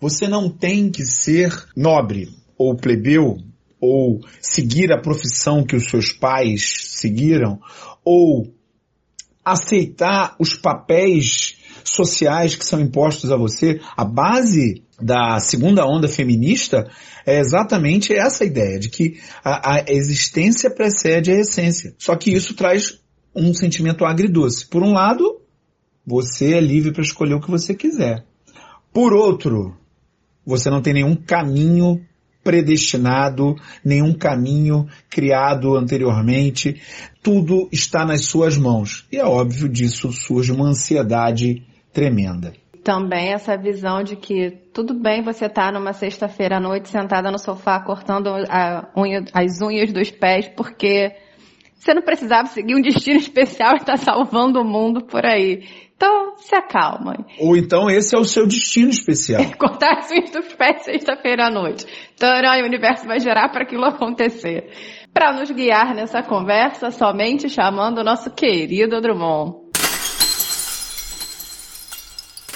Você 0.00 0.26
não 0.26 0.50
tem 0.50 0.90
que 0.90 1.04
ser 1.04 1.56
nobre 1.76 2.30
ou 2.58 2.74
plebeu 2.74 3.36
ou 3.80 4.18
seguir 4.40 4.92
a 4.92 5.00
profissão 5.00 5.64
que 5.64 5.76
os 5.76 5.88
seus 5.88 6.10
pais 6.10 6.88
seguiram 6.98 7.60
ou 8.04 8.52
aceitar 9.44 10.34
os 10.40 10.56
papéis 10.56 11.61
sociais 11.84 12.54
que 12.56 12.66
são 12.66 12.80
impostos 12.80 13.30
a 13.32 13.36
você. 13.36 13.80
A 13.96 14.04
base 14.04 14.82
da 15.00 15.38
segunda 15.40 15.84
onda 15.86 16.08
feminista 16.08 16.88
é 17.26 17.38
exatamente 17.38 18.12
essa 18.12 18.44
ideia 18.44 18.78
de 18.78 18.88
que 18.88 19.20
a, 19.44 19.74
a 19.74 19.84
existência 19.88 20.70
precede 20.70 21.30
a 21.30 21.38
essência. 21.38 21.94
Só 21.98 22.16
que 22.16 22.32
isso 22.32 22.54
traz 22.54 23.00
um 23.34 23.52
sentimento 23.54 24.04
agridoce. 24.04 24.66
Por 24.66 24.82
um 24.82 24.92
lado, 24.92 25.40
você 26.06 26.54
é 26.54 26.60
livre 26.60 26.92
para 26.92 27.02
escolher 27.02 27.34
o 27.34 27.40
que 27.40 27.50
você 27.50 27.74
quiser. 27.74 28.24
Por 28.92 29.12
outro, 29.12 29.76
você 30.44 30.68
não 30.68 30.82
tem 30.82 30.94
nenhum 30.94 31.16
caminho 31.16 32.00
predestinado, 32.42 33.56
nenhum 33.84 34.12
caminho 34.12 34.86
criado 35.08 35.76
anteriormente. 35.76 36.80
Tudo 37.22 37.68
está 37.72 38.04
nas 38.04 38.24
suas 38.24 38.56
mãos. 38.56 39.06
E 39.10 39.16
é 39.16 39.24
óbvio 39.24 39.68
disso 39.68 40.12
surge 40.12 40.52
uma 40.52 40.68
ansiedade 40.68 41.64
tremenda. 41.92 42.52
Também 42.82 43.32
essa 43.32 43.56
visão 43.56 44.02
de 44.02 44.16
que 44.16 44.50
tudo 44.72 44.92
bem 44.94 45.22
você 45.22 45.46
estar 45.46 45.66
tá 45.66 45.72
numa 45.72 45.92
sexta-feira 45.92 46.56
à 46.56 46.60
noite 46.60 46.88
sentada 46.88 47.30
no 47.30 47.38
sofá 47.38 47.78
cortando 47.80 48.28
unha, 48.96 49.24
as 49.32 49.60
unhas 49.60 49.92
dos 49.92 50.10
pés 50.10 50.48
porque 50.48 51.12
você 51.82 51.94
não 51.94 52.02
precisava 52.02 52.46
seguir 52.46 52.74
um 52.74 52.80
destino 52.80 53.18
especial 53.20 53.74
e 53.74 53.76
estar 53.76 53.96
tá 53.96 53.98
salvando 53.98 54.60
o 54.60 54.64
mundo 54.64 55.04
por 55.04 55.24
aí. 55.24 55.64
Então, 55.94 56.36
se 56.36 56.54
acalma. 56.56 57.14
Ou 57.38 57.56
então 57.56 57.88
esse 57.88 58.16
é 58.16 58.18
o 58.18 58.24
seu 58.24 58.44
destino 58.44 58.90
especial. 58.90 59.40
Cortar 59.56 59.98
as 59.98 60.10
unhas 60.10 60.30
dos 60.32 60.52
pés 60.54 60.82
sexta-feira 60.82 61.46
à 61.46 61.50
noite. 61.50 61.86
Então, 62.14 62.28
o 62.28 62.64
universo 62.64 63.06
vai 63.06 63.20
gerar 63.20 63.48
para 63.50 63.62
aquilo 63.62 63.84
acontecer. 63.84 64.68
Para 65.14 65.32
nos 65.32 65.48
guiar 65.52 65.94
nessa 65.94 66.20
conversa, 66.20 66.90
somente 66.90 67.48
chamando 67.48 67.98
o 67.98 68.04
nosso 68.04 68.30
querido 68.34 69.00
Drummond. 69.00 69.61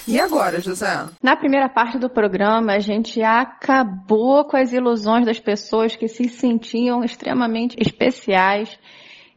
E 0.08 0.20
agora, 0.20 0.60
José? 0.60 0.86
Na 1.22 1.36
primeira 1.36 1.68
parte 1.68 1.98
do 1.98 2.08
programa, 2.08 2.74
a 2.74 2.78
gente 2.78 3.20
acabou 3.22 4.44
com 4.44 4.56
as 4.56 4.72
ilusões 4.72 5.26
das 5.26 5.40
pessoas 5.40 5.96
que 5.96 6.06
se 6.06 6.28
sentiam 6.28 7.02
extremamente 7.02 7.76
especiais 7.80 8.78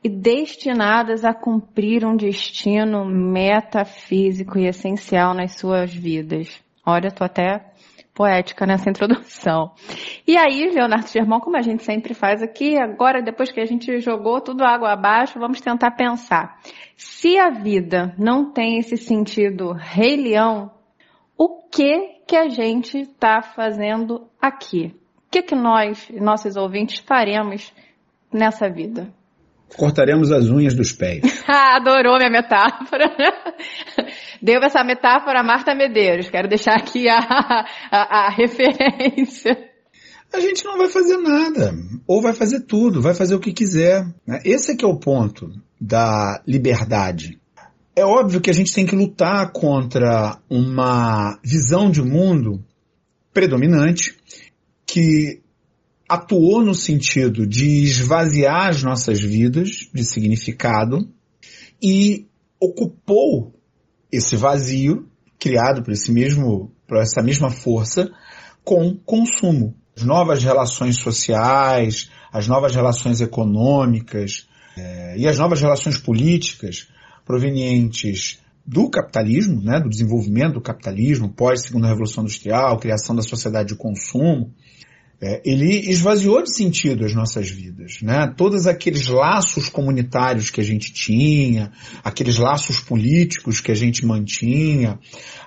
e 0.03 0.10
destinadas 0.10 1.25
a 1.25 1.34
cumprir 1.34 2.05
um 2.05 2.15
destino 2.15 3.03
metafísico 3.03 4.58
e 4.60 4.67
essencial 4.67 5.34
nas 5.34 5.55
suas 5.55 5.93
vidas. 5.93 6.62
Olha, 6.86 7.12
tô 7.12 7.23
até 7.23 7.68
poética 8.19 8.65
nessa 8.65 8.89
introdução. 8.89 9.71
E 10.27 10.36
aí, 10.36 10.69
Leonardo 10.69 11.08
Germão, 11.08 11.39
como 11.39 11.55
a 11.55 11.62
gente 11.62 11.86
sempre 11.86 12.13
faz 12.13 12.43
aqui, 12.43 12.77
agora 12.77 13.21
depois 13.21 13.49
que 13.49 13.62
a 13.62 13.65
gente 13.65 14.01
jogou 14.01 14.41
tudo 14.41 14.65
água 14.65 14.91
abaixo, 14.91 15.39
vamos 15.39 15.62
tentar 15.62 15.91
pensar. 15.91 16.60
Se 16.97 17.38
a 17.38 17.49
vida 17.49 18.13
não 18.17 18.51
tem 18.51 18.77
esse 18.77 18.97
sentido 18.97 19.71
rei 19.71 20.17
leão, 20.17 20.69
o 21.38 21.63
que 21.69 22.19
que 22.27 22.36
a 22.36 22.49
gente 22.49 22.97
está 22.99 23.41
fazendo 23.41 24.27
aqui? 24.41 24.93
O 25.25 25.32
que 25.32 25.41
que 25.41 25.55
nós, 25.55 26.10
nossos 26.19 26.58
ouvintes, 26.58 26.99
faremos 26.99 27.73
nessa 28.34 28.69
vida? 28.69 29.13
Cortaremos 29.75 30.32
as 30.32 30.49
unhas 30.49 30.73
dos 30.73 30.91
pés. 30.91 31.21
Adorou 31.47 32.17
minha 32.17 32.29
metáfora. 32.29 33.12
Deu 34.41 34.62
essa 34.62 34.84
metáfora 34.84 35.39
a 35.39 35.43
Marta 35.43 35.75
Medeiros. 35.75 36.29
Quero 36.29 36.47
deixar 36.47 36.75
aqui 36.75 37.08
a, 37.10 37.17
a, 37.91 38.27
a, 38.27 38.29
referência. 38.29 39.58
A 40.34 40.39
gente 40.39 40.63
não 40.63 40.77
vai 40.77 40.88
fazer 40.88 41.17
nada. 41.17 41.73
Ou 42.08 42.21
vai 42.21 42.34
fazer 42.34 42.62
tudo, 42.62 43.01
vai 43.01 43.13
fazer 43.13 43.36
o 43.36 43.39
que 43.39 43.51
quiser. 43.51 44.05
Né? 44.25 44.39
Esse 44.45 44.71
é 44.71 44.75
que 44.75 44.86
é 44.86 44.88
o 44.88 44.99
ponto 44.99 45.51
da 45.79 46.41
liberdade. 46.47 47.39
É 47.95 48.05
óbvio 48.05 48.39
que 48.39 48.49
a 48.49 48.53
gente 48.53 48.73
tem 48.73 48.86
que 48.86 48.95
lutar 48.95 49.51
contra 49.51 50.38
uma 50.49 51.38
visão 51.43 51.91
de 51.91 52.01
mundo 52.01 52.63
predominante 53.34 54.15
que 54.86 55.41
atuou 56.09 56.63
no 56.65 56.73
sentido 56.73 57.45
de 57.45 57.83
esvaziar 57.83 58.69
as 58.69 58.81
nossas 58.81 59.21
vidas 59.21 59.87
de 59.93 60.03
significado 60.03 61.07
e 61.79 62.27
ocupou 62.59 63.53
esse 64.11 64.35
vazio 64.35 65.07
criado 65.37 65.83
por 65.83 65.93
esse 65.93 66.11
mesmo, 66.11 66.73
por 66.87 66.97
essa 66.97 67.21
mesma 67.21 67.51
força 67.51 68.09
com 68.63 68.97
consumo. 69.05 69.75
As 69.95 70.03
novas 70.03 70.43
relações 70.43 70.97
sociais, 70.97 72.09
as 72.33 72.47
novas 72.47 72.73
relações 72.73 73.21
econômicas 73.21 74.47
é, 74.75 75.15
e 75.15 75.27
as 75.27 75.37
novas 75.37 75.61
relações 75.61 75.97
políticas 75.97 76.87
provenientes 77.23 78.39
do 78.65 78.89
capitalismo, 78.89 79.61
né, 79.61 79.79
do 79.79 79.89
desenvolvimento 79.89 80.53
do 80.53 80.61
capitalismo 80.61 81.29
pós 81.29 81.63
segunda 81.63 81.87
revolução 81.87 82.23
industrial, 82.23 82.79
criação 82.79 83.15
da 83.15 83.21
sociedade 83.21 83.69
de 83.69 83.75
consumo, 83.75 84.53
é, 85.21 85.41
ele 85.43 85.89
esvaziou 85.89 86.41
de 86.41 86.55
sentido 86.55 87.03
as 87.03 87.13
nossas 87.13 87.49
vidas, 87.49 88.01
né? 88.01 88.34
Todos 88.38 88.65
aqueles 88.65 89.08
laços 89.08 89.67
comunitários 89.67 90.49
que 90.49 90.62
a 90.62 90.63
gente 90.63 90.93
tinha, 90.93 91.71
aqueles 92.03 92.38
laços 92.38 92.79
políticos 92.79 93.60
que 93.60 93.71
a 93.71 93.75
gente 93.75 94.05
mantinha, 94.05 94.97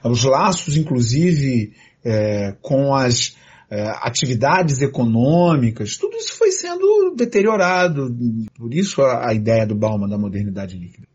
os 0.04 0.24
laços, 0.24 0.76
inclusive, 0.76 1.72
é, 2.04 2.54
com 2.60 2.94
as 2.94 3.34
é, 3.70 3.88
atividades 4.02 4.82
econômicas, 4.82 5.96
tudo 5.96 6.18
isso 6.18 6.34
foi 6.34 6.50
sendo 6.50 7.14
deteriorado. 7.16 8.14
Por 8.54 8.74
isso 8.74 9.00
a, 9.00 9.30
a 9.30 9.34
ideia 9.34 9.66
do 9.66 9.74
Bauman 9.74 10.08
da 10.08 10.18
modernidade 10.18 10.76
líquida. 10.76 11.08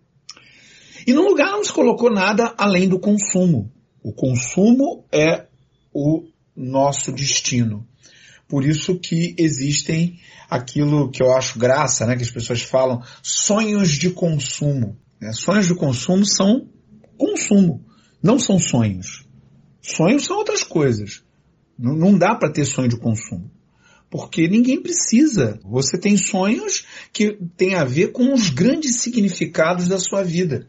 E 1.06 1.14
no 1.14 1.22
lugar 1.22 1.52
não 1.52 1.64
se 1.64 1.72
colocou 1.72 2.12
nada 2.12 2.56
além 2.58 2.90
do 2.90 3.00
consumo. 3.00 3.72
O 4.04 4.12
consumo 4.12 5.06
é 5.12 5.46
o 5.94 6.24
nosso 6.56 7.12
destino. 7.12 7.88
Por 8.48 8.66
isso 8.66 8.98
que 8.98 9.36
existem 9.38 10.20
aquilo 10.50 11.10
que 11.10 11.22
eu 11.22 11.34
acho 11.36 11.60
graça, 11.60 12.06
né, 12.06 12.16
que 12.16 12.24
as 12.24 12.32
pessoas 12.32 12.62
falam, 12.62 13.04
sonhos 13.22 13.92
de 13.92 14.10
consumo. 14.10 14.98
Né? 15.20 15.34
Sonhos 15.34 15.68
de 15.68 15.76
consumo 15.76 16.26
são 16.26 16.70
consumo, 17.18 17.84
não 18.24 18.40
são 18.40 18.58
sonhos. 18.58 19.26
Sonhos 19.82 20.26
são 20.26 20.38
outras 20.38 20.64
coisas. 20.64 21.24
Não, 21.78 22.18
dá 22.18 22.36
para 22.36 22.52
ter 22.52 22.66
sonho 22.66 22.90
de 22.90 22.98
consumo. 22.98 23.52
Porque 24.10 24.48
ninguém 24.48 24.82
precisa. 24.82 25.60
Você 25.64 25.98
tem 25.98 26.18
sonhos 26.18 26.86
que 27.12 27.38
têm 27.56 27.76
a 27.76 27.84
ver 27.84 28.12
com 28.12 28.34
os 28.34 28.50
grandes 28.50 29.02
significados 29.02 29.88
da 29.88 30.00
sua 30.00 30.24
vida. 30.24 30.66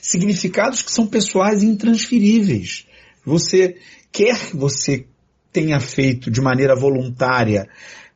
Significados 0.00 0.82
que 0.82 0.92
são 0.92 1.06
pessoais 1.06 1.62
e 1.62 1.66
intransferíveis. 1.66 2.86
Você 3.24 3.76
quer 4.10 4.36
você 4.52 5.06
tenha 5.52 5.78
feito 5.80 6.30
de 6.30 6.40
maneira 6.40 6.74
voluntária, 6.74 7.68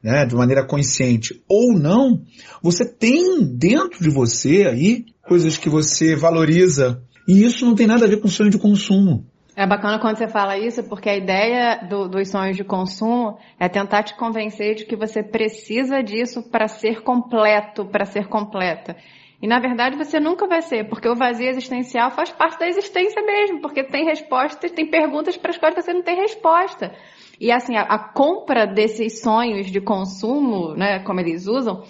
né, 0.03 0.25
de 0.25 0.35
maneira 0.35 0.65
consciente 0.65 1.43
ou 1.49 1.73
não, 1.73 2.23
você 2.63 2.85
tem 2.85 3.45
dentro 3.45 4.03
de 4.03 4.09
você 4.09 4.67
aí 4.67 5.05
coisas 5.27 5.57
que 5.57 5.69
você 5.69 6.15
valoriza 6.15 7.03
E 7.29 7.45
isso 7.45 7.67
não 7.67 7.75
tem 7.75 7.89
nada 7.89 8.05
a 8.05 8.09
ver 8.09 8.21
com 8.21 8.29
sonho 8.29 8.51
de 8.51 8.59
consumo. 8.59 9.27
É 9.57 9.67
bacana 9.67 9.99
quando 9.99 10.19
você 10.19 10.29
fala 10.29 10.59
isso, 10.59 10.85
porque 10.85 11.09
a 11.09 11.17
ideia 11.17 11.87
do, 11.89 12.09
dos 12.09 12.29
sonhos 12.29 12.57
de 12.57 12.63
consumo 12.63 13.39
é 13.59 13.69
tentar 13.69 14.03
te 14.03 14.15
convencer 14.15 14.75
de 14.75 14.85
que 14.85 14.95
você 14.95 15.23
precisa 15.23 16.03
disso 16.03 16.43
para 16.43 16.69
ser 16.69 17.03
completo, 17.03 17.87
para 17.87 18.05
ser 18.05 18.29
completa. 18.29 18.95
E 19.41 19.49
na 19.49 19.59
verdade 19.59 19.97
você 19.97 20.21
nunca 20.21 20.47
vai 20.47 20.63
ser, 20.63 20.89
porque 20.89 21.09
o 21.09 21.15
vazio 21.15 21.49
existencial 21.49 22.11
faz 22.11 22.31
parte 22.31 22.59
da 22.59 22.69
existência 22.69 23.23
mesmo, 23.23 23.61
porque 23.61 23.83
tem 23.83 24.05
respostas, 24.05 24.71
tem 24.71 24.91
perguntas 24.91 25.37
para 25.37 25.51
as 25.51 25.59
quais 25.59 25.75
você 25.75 25.93
não 25.93 26.03
tem 26.03 26.17
resposta. 26.17 26.95
E 27.41 27.53
assim, 27.53 27.77
a, 27.77 27.83
a 27.83 27.99
compra 27.99 28.67
desses 28.67 29.21
sonhos 29.21 29.67
de 29.71 29.81
consumo, 29.81 30.75
né, 30.75 31.01
como 31.01 31.21
eles 31.21 31.47
usam, 31.47 31.83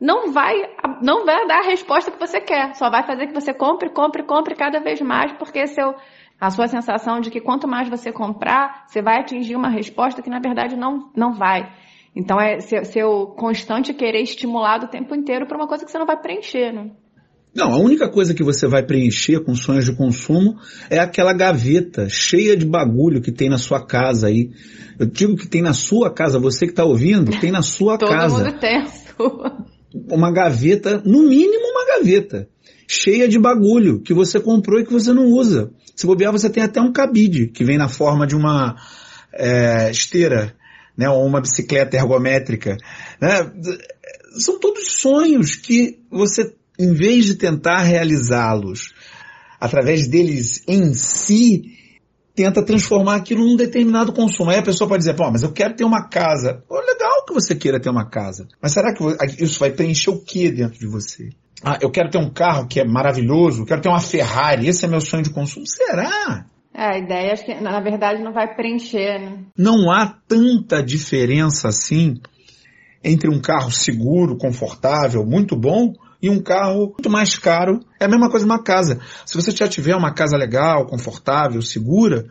não 0.00 0.32
vai, 0.32 0.54
não 1.02 1.24
vai 1.26 1.46
dar 1.46 1.60
a 1.60 1.66
resposta 1.66 2.10
que 2.10 2.18
você 2.18 2.40
quer. 2.40 2.74
Só 2.74 2.90
vai 2.90 3.02
fazer 3.04 3.26
que 3.26 3.34
você 3.34 3.52
compre, 3.52 3.90
compre, 3.90 4.22
compre 4.22 4.54
cada 4.54 4.80
vez 4.80 5.00
mais, 5.00 5.32
porque 5.32 5.66
seu, 5.66 5.94
a 6.40 6.50
sua 6.50 6.66
sensação 6.66 7.20
de 7.20 7.30
que 7.30 7.40
quanto 7.40 7.68
mais 7.68 7.88
você 7.88 8.10
comprar, 8.10 8.86
você 8.86 9.02
vai 9.02 9.20
atingir 9.20 9.56
uma 9.56 9.68
resposta 9.68 10.22
que 10.22 10.30
na 10.30 10.38
verdade 10.38 10.76
não, 10.76 11.10
não 11.14 11.32
vai. 11.32 11.70
Então 12.16 12.40
é 12.40 12.58
seu, 12.60 12.84
seu 12.84 13.26
constante 13.36 13.94
querer 13.94 14.22
estimulado 14.22 14.86
o 14.86 14.88
tempo 14.88 15.14
inteiro 15.14 15.46
para 15.46 15.56
uma 15.56 15.68
coisa 15.68 15.84
que 15.84 15.90
você 15.90 15.98
não 15.98 16.06
vai 16.06 16.16
preencher, 16.16 16.72
né? 16.72 16.90
Não, 17.54 17.72
a 17.72 17.78
única 17.78 18.08
coisa 18.08 18.32
que 18.32 18.44
você 18.44 18.68
vai 18.68 18.84
preencher 18.84 19.40
com 19.40 19.54
sonhos 19.54 19.84
de 19.84 19.92
consumo 19.92 20.56
é 20.88 20.98
aquela 20.98 21.32
gaveta 21.32 22.08
cheia 22.08 22.56
de 22.56 22.64
bagulho 22.64 23.20
que 23.20 23.32
tem 23.32 23.48
na 23.48 23.58
sua 23.58 23.84
casa 23.84 24.28
aí. 24.28 24.50
Eu 24.98 25.06
digo 25.06 25.36
que 25.36 25.48
tem 25.48 25.60
na 25.60 25.72
sua 25.72 26.12
casa, 26.12 26.38
você 26.38 26.66
que 26.66 26.72
está 26.72 26.84
ouvindo, 26.84 27.38
tem 27.40 27.50
na 27.50 27.62
sua 27.62 27.98
Todo 27.98 28.10
casa. 28.10 28.36
Todo 28.36 28.44
mundo 28.46 28.60
tem 28.60 28.76
a 28.76 28.86
sua. 28.86 29.66
Uma 30.08 30.32
gaveta, 30.32 31.02
no 31.04 31.22
mínimo 31.22 31.66
uma 31.66 31.86
gaveta, 31.86 32.48
cheia 32.86 33.26
de 33.26 33.38
bagulho 33.38 34.00
que 34.00 34.14
você 34.14 34.38
comprou 34.38 34.78
e 34.78 34.84
que 34.84 34.92
você 34.92 35.12
não 35.12 35.26
usa. 35.26 35.72
Se 35.96 36.06
bobear, 36.06 36.30
você 36.30 36.48
tem 36.48 36.62
até 36.62 36.80
um 36.80 36.92
cabide 36.92 37.48
que 37.48 37.64
vem 37.64 37.76
na 37.76 37.88
forma 37.88 38.26
de 38.26 38.36
uma 38.36 38.76
é, 39.34 39.90
esteira, 39.90 40.54
né, 40.96 41.10
ou 41.10 41.26
uma 41.26 41.40
bicicleta 41.40 41.96
ergométrica. 41.96 42.76
Né? 43.20 43.52
São 44.38 44.60
todos 44.60 44.92
sonhos 44.92 45.56
que 45.56 45.98
você 46.10 46.54
em 46.80 46.94
vez 46.94 47.26
de 47.26 47.34
tentar 47.34 47.82
realizá-los 47.82 48.94
através 49.60 50.08
deles 50.08 50.64
em 50.66 50.94
si, 50.94 51.62
tenta 52.34 52.64
transformar 52.64 53.16
aquilo 53.16 53.44
num 53.44 53.56
determinado 53.56 54.14
consumo. 54.14 54.50
Aí 54.50 54.58
a 54.58 54.62
pessoa 54.62 54.88
pode 54.88 55.00
dizer, 55.00 55.14
pô, 55.14 55.30
mas 55.30 55.42
eu 55.42 55.52
quero 55.52 55.74
ter 55.76 55.84
uma 55.84 56.08
casa. 56.08 56.64
Pô, 56.66 56.80
legal 56.80 57.26
que 57.26 57.34
você 57.34 57.54
queira 57.54 57.78
ter 57.78 57.90
uma 57.90 58.08
casa. 58.08 58.48
Mas 58.62 58.72
será 58.72 58.94
que 58.94 59.44
isso 59.44 59.60
vai 59.60 59.70
preencher 59.70 60.10
o 60.10 60.24
que 60.24 60.50
dentro 60.50 60.78
de 60.78 60.86
você? 60.86 61.28
Ah, 61.62 61.78
eu 61.82 61.90
quero 61.90 62.08
ter 62.08 62.16
um 62.16 62.30
carro 62.30 62.66
que 62.66 62.80
é 62.80 62.84
maravilhoso, 62.84 63.62
eu 63.62 63.66
quero 63.66 63.82
ter 63.82 63.90
uma 63.90 64.00
Ferrari, 64.00 64.66
esse 64.66 64.86
é 64.86 64.88
meu 64.88 65.02
sonho 65.02 65.22
de 65.22 65.30
consumo. 65.30 65.66
Será? 65.66 66.46
É, 66.72 66.94
a 66.94 66.98
ideia 66.98 67.32
é 67.32 67.36
que, 67.36 67.60
na 67.60 67.78
verdade, 67.80 68.22
não 68.22 68.32
vai 68.32 68.54
preencher, 68.54 69.18
né? 69.18 69.44
Não 69.58 69.90
há 69.90 70.06
tanta 70.26 70.82
diferença 70.82 71.68
assim 71.68 72.14
entre 73.04 73.28
um 73.28 73.40
carro 73.40 73.70
seguro, 73.70 74.38
confortável, 74.38 75.24
muito 75.26 75.54
bom, 75.54 75.92
e 76.22 76.28
um 76.28 76.42
carro 76.42 76.90
muito 76.92 77.10
mais 77.10 77.38
caro. 77.38 77.80
É 77.98 78.04
a 78.04 78.08
mesma 78.08 78.30
coisa 78.30 78.46
uma 78.46 78.62
casa. 78.62 79.00
Se 79.24 79.34
você 79.36 79.50
já 79.50 79.68
tiver 79.68 79.94
uma 79.94 80.12
casa 80.12 80.36
legal, 80.36 80.86
confortável, 80.86 81.62
segura, 81.62 82.26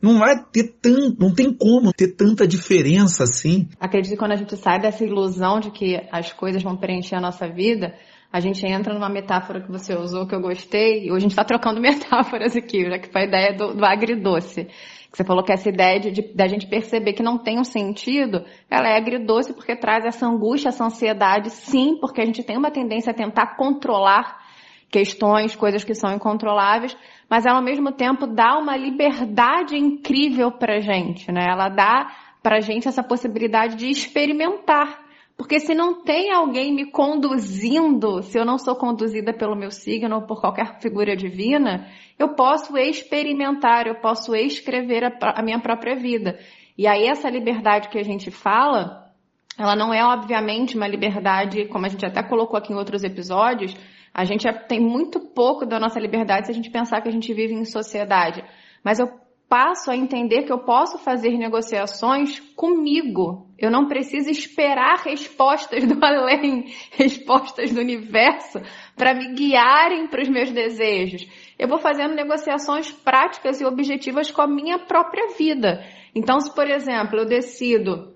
não 0.00 0.18
vai 0.18 0.42
ter 0.52 0.74
tanto, 0.80 1.16
não 1.18 1.34
tem 1.34 1.52
como 1.52 1.92
ter 1.92 2.08
tanta 2.08 2.46
diferença 2.46 3.24
assim. 3.24 3.68
Acredito 3.80 4.12
que 4.12 4.18
quando 4.18 4.32
a 4.32 4.36
gente 4.36 4.56
sai 4.56 4.80
dessa 4.80 5.04
ilusão 5.04 5.60
de 5.60 5.70
que 5.70 6.00
as 6.12 6.32
coisas 6.32 6.62
vão 6.62 6.76
preencher 6.76 7.16
a 7.16 7.20
nossa 7.20 7.48
vida, 7.48 7.94
a 8.32 8.40
gente 8.40 8.66
entra 8.66 8.92
numa 8.92 9.08
metáfora 9.08 9.60
que 9.60 9.70
você 9.70 9.94
usou 9.94 10.26
que 10.26 10.34
eu 10.34 10.40
gostei, 10.40 11.06
e 11.06 11.10
hoje 11.10 11.16
a 11.16 11.20
gente 11.20 11.30
está 11.30 11.44
trocando 11.44 11.80
metáforas 11.82 12.56
aqui, 12.56 12.84
já 12.84 12.98
que 12.98 13.10
foi 13.10 13.22
a 13.22 13.26
ideia 13.26 13.56
do, 13.56 13.74
do 13.74 13.84
agridoce. 13.84 14.68
Você 15.16 15.24
falou 15.24 15.42
que 15.42 15.50
essa 15.50 15.70
ideia 15.70 15.98
de, 15.98 16.10
de, 16.10 16.34
da 16.34 16.46
gente 16.46 16.66
perceber 16.66 17.14
que 17.14 17.22
não 17.22 17.38
tem 17.38 17.58
um 17.58 17.64
sentido, 17.64 18.44
ela 18.70 18.86
é 18.86 18.98
agridoce 18.98 19.54
porque 19.54 19.74
traz 19.74 20.04
essa 20.04 20.26
angústia, 20.26 20.68
essa 20.68 20.84
ansiedade, 20.84 21.48
sim, 21.48 21.96
porque 21.98 22.20
a 22.20 22.24
gente 22.26 22.42
tem 22.42 22.58
uma 22.58 22.70
tendência 22.70 23.12
a 23.12 23.14
tentar 23.14 23.56
controlar 23.56 24.44
questões, 24.90 25.56
coisas 25.56 25.82
que 25.82 25.94
são 25.94 26.12
incontroláveis, 26.12 26.94
mas 27.30 27.46
ela 27.46 27.56
ao 27.56 27.64
mesmo 27.64 27.92
tempo 27.92 28.26
dá 28.26 28.58
uma 28.58 28.76
liberdade 28.76 29.74
incrível 29.74 30.52
pra 30.52 30.80
gente, 30.80 31.32
né? 31.32 31.46
Ela 31.48 31.70
dá 31.70 32.12
pra 32.42 32.60
gente 32.60 32.86
essa 32.86 33.02
possibilidade 33.02 33.76
de 33.76 33.88
experimentar 33.88 35.00
porque 35.36 35.60
se 35.60 35.74
não 35.74 36.02
tem 36.02 36.32
alguém 36.32 36.72
me 36.72 36.90
conduzindo, 36.90 38.22
se 38.22 38.38
eu 38.38 38.44
não 38.44 38.58
sou 38.58 38.74
conduzida 38.74 39.34
pelo 39.34 39.54
meu 39.54 39.70
signo 39.70 40.16
ou 40.16 40.22
por 40.22 40.40
qualquer 40.40 40.80
figura 40.80 41.14
divina, 41.14 41.86
eu 42.18 42.34
posso 42.34 42.76
experimentar, 42.78 43.86
eu 43.86 43.96
posso 43.96 44.34
escrever 44.34 45.04
a, 45.04 45.12
a 45.36 45.42
minha 45.42 45.60
própria 45.60 45.94
vida. 45.94 46.38
E 46.76 46.86
aí 46.86 47.06
essa 47.06 47.28
liberdade 47.28 47.90
que 47.90 47.98
a 47.98 48.02
gente 48.02 48.30
fala, 48.30 49.12
ela 49.58 49.76
não 49.76 49.92
é 49.92 50.02
obviamente 50.02 50.74
uma 50.74 50.88
liberdade, 50.88 51.66
como 51.66 51.84
a 51.84 51.88
gente 51.90 52.06
até 52.06 52.22
colocou 52.22 52.56
aqui 52.56 52.72
em 52.72 52.76
outros 52.76 53.04
episódios, 53.04 53.76
a 54.14 54.24
gente 54.24 54.50
tem 54.66 54.80
muito 54.80 55.20
pouco 55.20 55.66
da 55.66 55.78
nossa 55.78 56.00
liberdade 56.00 56.46
se 56.46 56.52
a 56.52 56.54
gente 56.54 56.70
pensar 56.70 57.02
que 57.02 57.08
a 57.08 57.12
gente 57.12 57.34
vive 57.34 57.52
em 57.52 57.66
sociedade. 57.66 58.42
Mas 58.82 58.98
eu 58.98 59.25
passo 59.48 59.90
a 59.90 59.96
entender 59.96 60.42
que 60.42 60.52
eu 60.52 60.58
posso 60.58 60.98
fazer 60.98 61.36
negociações 61.38 62.40
comigo. 62.54 63.46
Eu 63.58 63.70
não 63.70 63.86
preciso 63.86 64.28
esperar 64.28 64.98
respostas 65.04 65.86
do 65.86 66.04
além, 66.04 66.72
respostas 66.92 67.72
do 67.72 67.80
universo 67.80 68.60
para 68.96 69.14
me 69.14 69.34
guiarem 69.34 70.08
para 70.08 70.22
os 70.22 70.28
meus 70.28 70.50
desejos. 70.50 71.26
Eu 71.58 71.68
vou 71.68 71.78
fazendo 71.78 72.14
negociações 72.14 72.90
práticas 72.90 73.60
e 73.60 73.64
objetivas 73.64 74.30
com 74.30 74.42
a 74.42 74.46
minha 74.46 74.78
própria 74.78 75.28
vida. 75.36 75.84
Então, 76.14 76.40
se 76.40 76.54
por 76.54 76.68
exemplo 76.68 77.18
eu 77.18 77.26
decido 77.26 78.14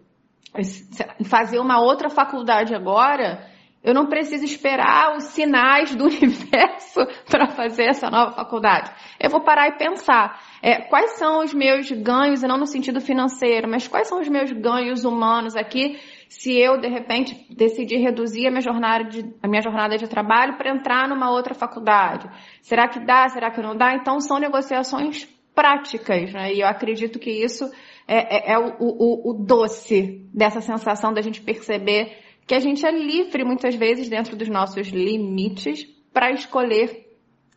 fazer 1.24 1.58
uma 1.60 1.80
outra 1.80 2.10
faculdade 2.10 2.74
agora, 2.74 3.49
eu 3.82 3.94
não 3.94 4.06
preciso 4.06 4.44
esperar 4.44 5.16
os 5.16 5.24
sinais 5.24 5.94
do 5.94 6.04
universo 6.08 7.00
para 7.30 7.48
fazer 7.48 7.84
essa 7.84 8.10
nova 8.10 8.32
faculdade. 8.32 8.90
Eu 9.18 9.30
vou 9.30 9.40
parar 9.40 9.68
e 9.68 9.78
pensar 9.78 10.40
é, 10.62 10.82
quais 10.82 11.12
são 11.12 11.42
os 11.42 11.54
meus 11.54 11.90
ganhos, 11.90 12.42
e 12.42 12.46
não 12.46 12.58
no 12.58 12.66
sentido 12.66 13.00
financeiro, 13.00 13.68
mas 13.68 13.88
quais 13.88 14.06
são 14.06 14.20
os 14.20 14.28
meus 14.28 14.52
ganhos 14.52 15.04
humanos 15.04 15.56
aqui 15.56 15.98
se 16.28 16.56
eu, 16.56 16.78
de 16.78 16.88
repente, 16.88 17.46
decidir 17.50 17.98
reduzir 17.98 18.46
a 18.46 18.50
minha 18.50 18.60
jornada 18.60 19.04
de, 19.04 19.34
a 19.42 19.48
minha 19.48 19.62
jornada 19.62 19.96
de 19.96 20.06
trabalho 20.06 20.56
para 20.56 20.70
entrar 20.70 21.08
numa 21.08 21.30
outra 21.30 21.54
faculdade. 21.54 22.30
Será 22.62 22.86
que 22.86 23.00
dá? 23.00 23.28
Será 23.28 23.50
que 23.50 23.60
não 23.60 23.76
dá? 23.76 23.94
Então, 23.94 24.20
são 24.20 24.38
negociações 24.38 25.26
práticas, 25.54 26.32
né? 26.32 26.54
E 26.54 26.60
eu 26.60 26.68
acredito 26.68 27.18
que 27.18 27.30
isso 27.30 27.68
é, 28.06 28.52
é, 28.52 28.52
é 28.52 28.58
o, 28.58 28.76
o, 28.78 29.30
o 29.30 29.44
doce 29.44 30.24
dessa 30.32 30.60
sensação 30.60 31.12
da 31.12 31.20
gente 31.20 31.40
perceber 31.40 32.16
que 32.50 32.54
a 32.56 32.58
gente 32.58 32.84
é 32.84 32.90
livre 32.90 33.44
muitas 33.44 33.76
vezes 33.76 34.08
dentro 34.08 34.36
dos 34.36 34.48
nossos 34.48 34.88
limites 34.88 35.86
para 36.12 36.32
escolher 36.32 37.06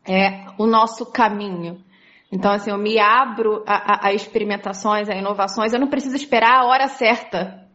é, 0.07 0.45
o 0.55 0.67
nosso 0.67 1.11
caminho. 1.11 1.83
Então, 2.31 2.51
assim, 2.51 2.69
eu 2.69 2.77
me 2.77 2.99
abro 2.99 3.63
a, 3.65 3.73
a, 3.73 4.07
a, 4.09 4.13
experimentações, 4.13 5.09
a 5.09 5.15
inovações, 5.15 5.73
eu 5.73 5.79
não 5.79 5.87
preciso 5.87 6.15
esperar 6.15 6.59
a 6.59 6.67
hora 6.67 6.87
certa. 6.87 7.67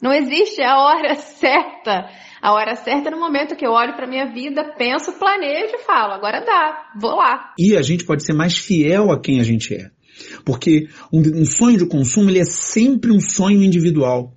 Não 0.00 0.14
existe 0.14 0.62
a 0.62 0.78
hora 0.78 1.14
certa. 1.20 2.08
A 2.40 2.54
hora 2.54 2.74
certa 2.74 3.08
é 3.08 3.10
no 3.10 3.20
momento 3.20 3.54
que 3.54 3.66
eu 3.66 3.72
olho 3.72 3.94
para 3.94 4.06
minha 4.06 4.32
vida, 4.32 4.72
penso, 4.78 5.12
planejo 5.18 5.74
e 5.74 5.84
falo, 5.84 6.14
agora 6.14 6.40
dá, 6.40 6.90
vou 6.98 7.14
lá. 7.16 7.52
E 7.58 7.76
a 7.76 7.82
gente 7.82 8.06
pode 8.06 8.24
ser 8.24 8.32
mais 8.32 8.56
fiel 8.56 9.12
a 9.12 9.20
quem 9.20 9.40
a 9.40 9.44
gente 9.44 9.74
é. 9.74 9.90
Porque 10.42 10.88
um, 11.12 11.20
um 11.20 11.44
sonho 11.44 11.76
de 11.76 11.86
consumo, 11.86 12.30
ele 12.30 12.40
é 12.40 12.46
sempre 12.46 13.12
um 13.12 13.20
sonho 13.20 13.62
individual. 13.62 14.32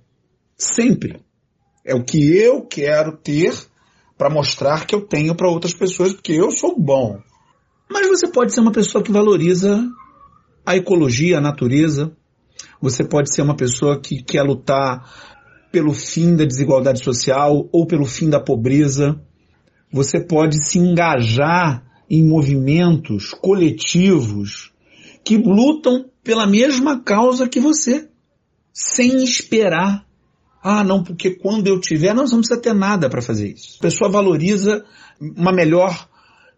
Sempre. 0.54 1.24
É 1.86 1.94
o 1.94 2.02
que 2.02 2.36
eu 2.36 2.62
quero 2.62 3.16
ter 3.16 3.54
para 4.18 4.28
mostrar 4.28 4.84
que 4.86 4.94
eu 4.94 5.02
tenho 5.02 5.36
para 5.36 5.48
outras 5.48 5.72
pessoas, 5.72 6.12
porque 6.12 6.32
eu 6.32 6.50
sou 6.50 6.76
bom. 6.76 7.20
Mas 7.88 8.08
você 8.08 8.26
pode 8.26 8.52
ser 8.52 8.58
uma 8.58 8.72
pessoa 8.72 9.04
que 9.04 9.12
valoriza 9.12 9.88
a 10.64 10.76
ecologia, 10.76 11.38
a 11.38 11.40
natureza. 11.40 12.10
Você 12.80 13.04
pode 13.04 13.32
ser 13.32 13.42
uma 13.42 13.54
pessoa 13.54 14.00
que 14.00 14.20
quer 14.20 14.42
lutar 14.42 15.08
pelo 15.70 15.92
fim 15.92 16.34
da 16.34 16.44
desigualdade 16.44 17.04
social 17.04 17.68
ou 17.70 17.86
pelo 17.86 18.04
fim 18.04 18.28
da 18.28 18.40
pobreza. 18.40 19.20
Você 19.92 20.18
pode 20.18 20.66
se 20.66 20.80
engajar 20.80 21.84
em 22.10 22.26
movimentos 22.26 23.30
coletivos 23.30 24.72
que 25.24 25.36
lutam 25.36 26.06
pela 26.24 26.46
mesma 26.46 27.00
causa 27.00 27.48
que 27.48 27.60
você, 27.60 28.08
sem 28.72 29.22
esperar 29.22 30.05
ah, 30.68 30.82
não, 30.82 31.00
porque 31.00 31.30
quando 31.30 31.68
eu 31.68 31.80
tiver, 31.80 32.12
você 32.12 32.34
não 32.34 32.40
precisa 32.40 32.60
ter 32.60 32.74
nada 32.74 33.08
para 33.08 33.22
fazer 33.22 33.52
isso. 33.52 33.76
A 33.78 33.82
pessoa 33.82 34.10
valoriza 34.10 34.84
uma 35.20 35.52
melhor 35.52 36.08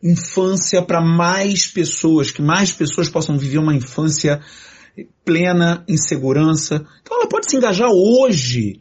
infância 0.02 0.80
para 0.80 1.02
mais 1.02 1.66
pessoas, 1.66 2.30
que 2.30 2.40
mais 2.40 2.72
pessoas 2.72 3.10
possam 3.10 3.36
viver 3.36 3.58
uma 3.58 3.74
infância 3.74 4.40
plena 5.26 5.84
em 5.86 5.98
segurança. 5.98 6.86
Então 7.02 7.18
ela 7.18 7.28
pode 7.28 7.50
se 7.50 7.58
engajar 7.58 7.90
hoje, 7.90 8.80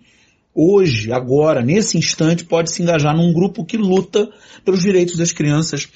hoje, 0.55 1.11
agora, 1.11 1.61
nesse 1.61 1.97
instante, 1.97 2.45
pode 2.45 2.71
se 2.71 2.81
engajar 2.81 3.13
num 3.13 3.33
grupo 3.33 3.65
que 3.65 3.75
luta 3.75 4.29
pelos 4.63 4.81
direitos 4.81 5.17
das 5.17 5.33
crianças, 5.33 5.89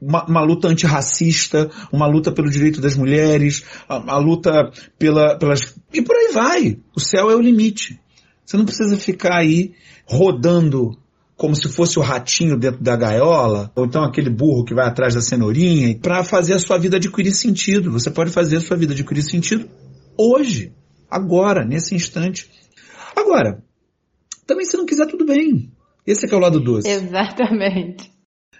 uma, 0.00 0.24
uma, 0.24 0.40
luta 0.40 0.68
antirracista, 0.68 1.70
uma 1.92 2.06
luta 2.06 2.32
pelo 2.32 2.48
direito 2.48 2.80
das 2.80 2.96
mulheres, 2.96 3.62
a, 3.86 4.14
a 4.14 4.18
luta 4.18 4.72
pela, 4.98 5.36
pelas. 5.36 5.76
E 5.92 6.00
por 6.00 6.16
aí 6.16 6.32
vai. 6.32 6.78
O 6.96 7.00
céu 7.00 7.30
é 7.30 7.36
o 7.36 7.42
limite. 7.42 7.99
Você 8.50 8.56
não 8.56 8.64
precisa 8.64 8.98
ficar 8.98 9.38
aí 9.38 9.74
rodando 10.04 10.98
como 11.36 11.54
se 11.54 11.68
fosse 11.68 12.00
o 12.00 12.02
ratinho 12.02 12.58
dentro 12.58 12.82
da 12.82 12.96
gaiola, 12.96 13.70
ou 13.76 13.84
então 13.84 14.02
aquele 14.02 14.28
burro 14.28 14.64
que 14.64 14.74
vai 14.74 14.88
atrás 14.88 15.14
da 15.14 15.20
cenourinha, 15.20 15.96
para 16.00 16.24
fazer 16.24 16.54
a 16.54 16.58
sua 16.58 16.76
vida 16.76 16.96
adquirir 16.96 17.30
sentido. 17.30 17.92
Você 17.92 18.10
pode 18.10 18.32
fazer 18.32 18.56
a 18.56 18.60
sua 18.60 18.76
vida 18.76 18.92
adquirir 18.92 19.22
sentido 19.22 19.70
hoje, 20.18 20.74
agora, 21.08 21.64
nesse 21.64 21.94
instante. 21.94 22.50
Agora, 23.14 23.62
também 24.48 24.66
se 24.66 24.76
não 24.76 24.84
quiser, 24.84 25.06
tudo 25.06 25.24
bem. 25.24 25.70
Esse 26.04 26.26
é 26.26 26.28
é 26.28 26.34
o 26.36 26.40
lado 26.40 26.58
doce. 26.58 26.88
Exatamente. 26.88 28.10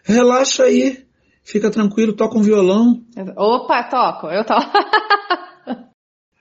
Relaxa 0.05 0.62
aí. 0.62 1.05
Fica 1.42 1.68
tranquilo, 1.68 2.12
toca 2.12 2.38
um 2.38 2.42
violão. 2.42 3.03
Opa, 3.37 3.83
toco, 3.90 4.29
eu 4.29 4.44
toco. 4.44 4.70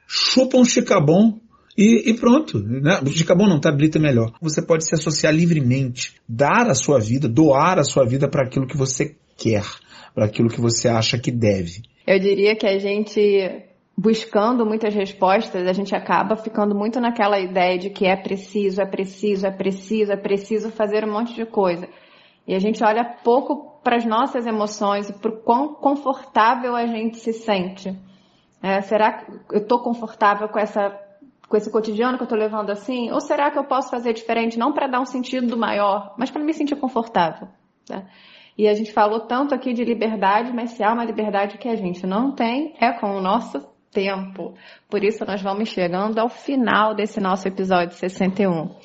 Chupa 0.08 0.56
um 0.56 0.64
chicabom 0.64 1.49
e, 1.80 2.10
e 2.10 2.14
pronto. 2.14 2.60
Né? 2.60 3.00
Chicabom 3.08 3.48
não, 3.48 3.58
tablita 3.58 3.98
é 3.98 4.02
melhor. 4.02 4.34
Você 4.42 4.62
pode 4.62 4.86
se 4.86 4.94
associar 4.94 5.34
livremente, 5.34 6.16
dar 6.28 6.68
a 6.70 6.76
sua 6.76 7.00
vida, 7.00 7.30
doar 7.30 7.80
a 7.80 7.86
sua 7.86 8.06
vida 8.06 8.28
para 8.28 8.44
aquilo 8.44 8.68
que 8.68 8.76
você 8.76 9.16
quer, 9.38 9.64
para 10.14 10.26
aquilo 10.26 10.50
que 10.50 10.60
você 10.60 10.90
acha 10.90 11.18
que 11.18 11.32
deve. 11.32 11.84
Eu 12.06 12.20
diria 12.20 12.54
que 12.54 12.68
a 12.68 12.78
gente 12.78 13.64
buscando 13.98 14.66
muitas 14.66 14.94
respostas, 14.94 15.68
a 15.68 15.74
gente 15.74 15.96
acaba 15.96 16.36
ficando 16.36 16.76
muito 16.76 17.00
naquela 17.00 17.40
ideia 17.40 17.78
de 17.78 17.90
que 17.90 18.06
é 18.06 18.16
preciso, 18.16 18.82
é 18.82 18.86
preciso, 18.86 19.46
é 19.46 19.52
preciso, 19.52 20.12
é 20.12 20.18
preciso 20.18 20.72
fazer 20.72 21.06
um 21.06 21.12
monte 21.12 21.34
de 21.34 21.46
coisa. 21.46 21.88
E 22.46 22.56
a 22.56 22.60
gente 22.60 22.84
olha 22.84 23.06
pouco 23.24 23.80
para 23.84 23.96
as 23.98 24.06
nossas 24.06 24.46
emoções 24.46 25.10
e 25.10 25.14
para 25.14 25.32
o 25.32 25.38
quão 25.38 25.76
confortável 25.76 26.76
a 26.76 26.86
gente 26.86 27.18
se 27.18 27.32
sente. 27.32 27.94
É, 28.62 28.82
será 28.82 29.14
que 29.14 29.32
eu 29.54 29.62
estou 29.62 29.80
confortável 29.80 30.50
com 30.50 30.60
essa 30.60 30.90
com 31.50 31.58
esse 31.58 31.72
cotidiano 31.72 32.16
que 32.16 32.24
eu 32.24 32.26
estou 32.26 32.38
levando 32.38 32.70
assim? 32.70 33.12
Ou 33.12 33.20
será 33.20 33.50
que 33.50 33.58
eu 33.58 33.64
posso 33.64 33.90
fazer 33.90 34.14
diferente, 34.14 34.58
não 34.58 34.72
para 34.72 34.88
dar 34.88 35.02
um 35.02 35.06
sentido 35.06 35.58
maior, 35.58 36.14
mas 36.18 36.30
para 36.30 36.44
me 36.44 36.54
sentir 36.54 36.76
confortável? 36.76 37.48
Né? 37.90 38.08
E 38.58 38.68
a 38.68 38.74
gente 38.74 38.94
falou 38.94 39.22
tanto 39.22 39.56
aqui 39.56 39.74
de 39.74 39.84
liberdade, 39.84 40.54
mas 40.54 40.72
se 40.72 40.84
há 40.84 40.94
uma 40.94 41.04
liberdade 41.04 41.58
que 41.58 41.68
a 41.68 41.76
gente 41.76 42.06
não 42.06 42.32
tem, 42.32 42.76
é 42.80 42.92
com 42.92 43.18
o 43.18 43.22
nosso 43.22 43.68
tempo. 43.92 44.54
Por 44.88 45.04
isso 45.04 45.26
nós 45.26 45.42
vamos 45.42 45.70
chegando 45.70 46.20
ao 46.20 46.30
final 46.30 46.94
desse 46.94 47.20
nosso 47.20 47.48
episódio 47.48 47.96
61. 47.96 48.76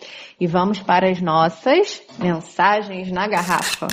E 0.41 0.47
vamos 0.47 0.81
para 0.81 1.11
as 1.11 1.21
nossas 1.21 2.03
mensagens 2.19 3.11
na 3.13 3.29
garrafa. 3.29 3.89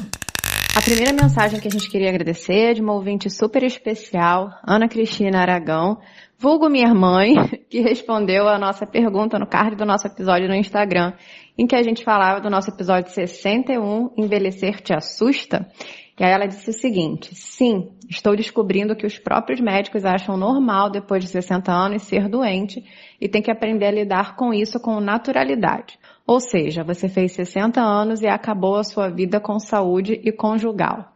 A 0.74 0.82
primeira 0.82 1.12
mensagem 1.12 1.60
que 1.60 1.68
a 1.68 1.72
gente 1.72 1.90
queria 1.90 2.08
agradecer 2.08 2.72
é 2.72 2.74
de 2.74 2.82
uma 2.82 2.94
ouvinte 2.94 3.30
super 3.30 3.62
especial, 3.62 4.50
Ana 4.66 4.88
Cristina 4.88 5.40
Aragão, 5.40 6.00
vulgo 6.38 6.70
minha 6.70 6.94
mãe, 6.94 7.36
que 7.70 7.82
respondeu 7.82 8.48
a 8.48 8.58
nossa 8.58 8.88
pergunta 8.88 9.38
no 9.38 9.46
card 9.46 9.76
do 9.76 9.86
nosso 9.86 10.08
episódio 10.08 10.48
no 10.48 10.56
Instagram, 10.56 11.12
em 11.58 11.68
que 11.68 11.76
a 11.76 11.84
gente 11.84 12.06
falava 12.06 12.40
do 12.40 12.50
nosso 12.50 12.70
episódio 12.72 13.12
61, 13.12 14.12
Envelhecer 14.18 14.80
te 14.80 14.94
assusta? 14.94 15.68
E 16.18 16.24
aí 16.24 16.32
ela 16.32 16.46
disse 16.46 16.70
o 16.70 16.74
seguinte: 16.74 17.34
sim, 17.34 17.90
estou 18.08 18.36
descobrindo 18.36 18.96
que 18.96 19.08
os 19.08 19.18
próprios 19.20 19.60
médicos 19.60 20.06
acham 20.06 20.38
normal 20.38 20.90
depois 20.90 21.24
de 21.24 21.30
60 21.30 21.72
anos 21.72 22.04
ser 22.04 22.30
doente 22.30 22.82
e 23.20 23.28
tem 23.28 23.42
que 23.42 23.52
aprender 23.52 23.88
a 23.88 23.92
lidar 23.92 24.36
com 24.36 24.54
isso 24.54 24.80
com 24.80 25.02
naturalidade. 25.02 26.00
Ou 26.32 26.40
seja, 26.40 26.82
você 26.82 27.10
fez 27.10 27.34
60 27.34 27.82
anos 27.82 28.22
e 28.22 28.26
acabou 28.26 28.78
a 28.78 28.86
sua 28.86 29.10
vida 29.10 29.38
com 29.38 29.60
saúde 29.60 30.14
e 30.24 30.32
conjugal. 30.32 31.12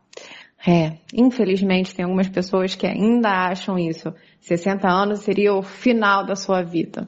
É, 0.67 0.97
infelizmente 1.13 1.95
tem 1.95 2.03
algumas 2.03 2.27
pessoas 2.27 2.75
que 2.75 2.85
ainda 2.85 3.29
acham 3.29 3.79
isso. 3.79 4.13
60 4.41 4.85
anos 4.85 5.21
seria 5.21 5.53
o 5.53 5.61
final 5.61 6.25
da 6.25 6.35
sua 6.35 6.61
vida. 6.63 7.07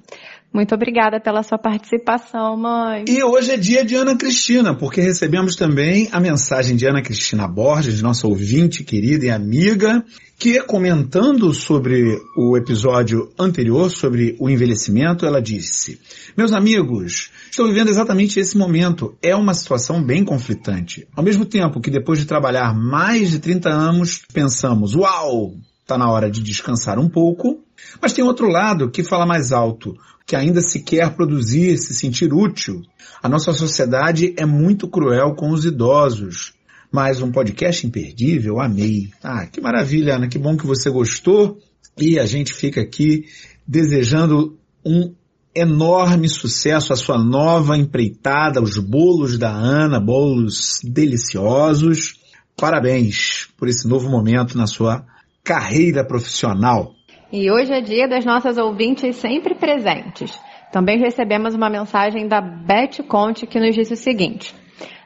Muito 0.53 0.73
obrigada 0.73 1.19
pela 1.19 1.43
sua 1.43 1.57
participação, 1.57 2.57
mãe. 2.57 3.05
E 3.07 3.21
hoje 3.23 3.51
é 3.51 3.57
dia 3.57 3.85
de 3.85 3.95
Ana 3.95 4.17
Cristina, 4.17 4.73
porque 4.73 5.01
recebemos 5.01 5.55
também 5.55 6.09
a 6.11 6.19
mensagem 6.19 6.75
de 6.75 6.87
Ana 6.87 7.01
Cristina 7.01 7.47
Borges, 7.47 8.01
nossa 8.01 8.27
ouvinte 8.27 8.83
querida 8.83 9.25
e 9.25 9.29
amiga, 9.29 10.03
que 10.39 10.61
comentando 10.63 11.53
sobre 11.53 12.17
o 12.35 12.57
episódio 12.57 13.31
anterior, 13.37 13.91
sobre 13.91 14.35
o 14.39 14.49
envelhecimento, 14.49 15.25
ela 15.25 15.41
disse: 15.41 15.99
Meus 16.35 16.53
amigos, 16.53 17.29
estou 17.49 17.67
vivendo 17.67 17.89
exatamente 17.89 18.39
esse 18.39 18.57
momento. 18.57 19.15
É 19.21 19.35
uma 19.35 19.53
situação 19.53 20.01
bem 20.01 20.23
conflitante. 20.23 21.07
Ao 21.15 21.23
mesmo 21.23 21.45
tempo 21.45 21.81
que 21.81 21.91
depois 21.91 22.19
de 22.19 22.25
trabalhar 22.25 22.73
mais 22.73 23.31
de 23.31 23.39
30 23.39 23.69
anos, 23.69 24.23
pensamos, 24.33 24.95
uau, 24.95 25.55
está 25.81 25.97
na 25.97 26.09
hora 26.09 26.31
de 26.31 26.41
descansar 26.41 26.97
um 26.97 27.09
pouco. 27.09 27.66
Mas 28.01 28.13
tem 28.13 28.23
outro 28.23 28.47
lado 28.47 28.89
que 28.89 29.03
fala 29.03 29.25
mais 29.25 29.51
alto 29.51 29.95
que 30.27 30.35
ainda 30.35 30.59
se 30.59 30.83
quer 30.83 31.15
produzir, 31.15 31.77
se 31.77 31.93
sentir 31.93 32.33
útil. 32.33 32.81
A 33.23 33.29
nossa 33.29 33.53
sociedade 33.53 34.33
é 34.37 34.45
muito 34.45 34.87
cruel 34.89 35.33
com 35.35 35.51
os 35.51 35.63
idosos. 35.63 36.53
Mais 36.91 37.21
um 37.21 37.31
podcast 37.31 37.87
imperdível, 37.87 38.59
amei. 38.59 39.09
Ah, 39.23 39.45
que 39.45 39.61
maravilha, 39.61 40.15
Ana, 40.15 40.27
que 40.27 40.37
bom 40.37 40.57
que 40.57 40.67
você 40.67 40.89
gostou. 40.89 41.57
E 41.97 42.19
a 42.19 42.25
gente 42.25 42.53
fica 42.53 42.81
aqui 42.81 43.25
desejando 43.65 44.57
um 44.85 45.13
enorme 45.55 46.27
sucesso 46.29 46.91
à 46.91 46.95
sua 46.95 47.17
nova 47.17 47.77
empreitada, 47.77 48.61
os 48.61 48.77
bolos 48.77 49.37
da 49.37 49.49
Ana, 49.49 49.99
bolos 49.99 50.79
deliciosos. 50.83 52.19
Parabéns 52.55 53.47
por 53.57 53.67
esse 53.67 53.87
novo 53.87 54.09
momento 54.09 54.57
na 54.57 54.67
sua 54.67 55.05
carreira 55.43 56.05
profissional. 56.05 56.96
E 57.31 57.51
hoje 57.51 57.73
é 57.73 57.81
dia 57.81 58.07
das 58.07 58.23
nossas 58.23 58.57
ouvintes 58.57 59.17
sempre 59.17 59.53
presentes. 59.53 60.39
Também 60.71 60.97
recebemos 60.97 61.53
uma 61.53 61.69
mensagem 61.69 62.25
da 62.25 62.39
Beth 62.39 63.03
Conte 63.05 63.45
que 63.45 63.59
nos 63.59 63.75
disse 63.75 63.93
o 63.93 63.97
seguinte: 63.97 64.55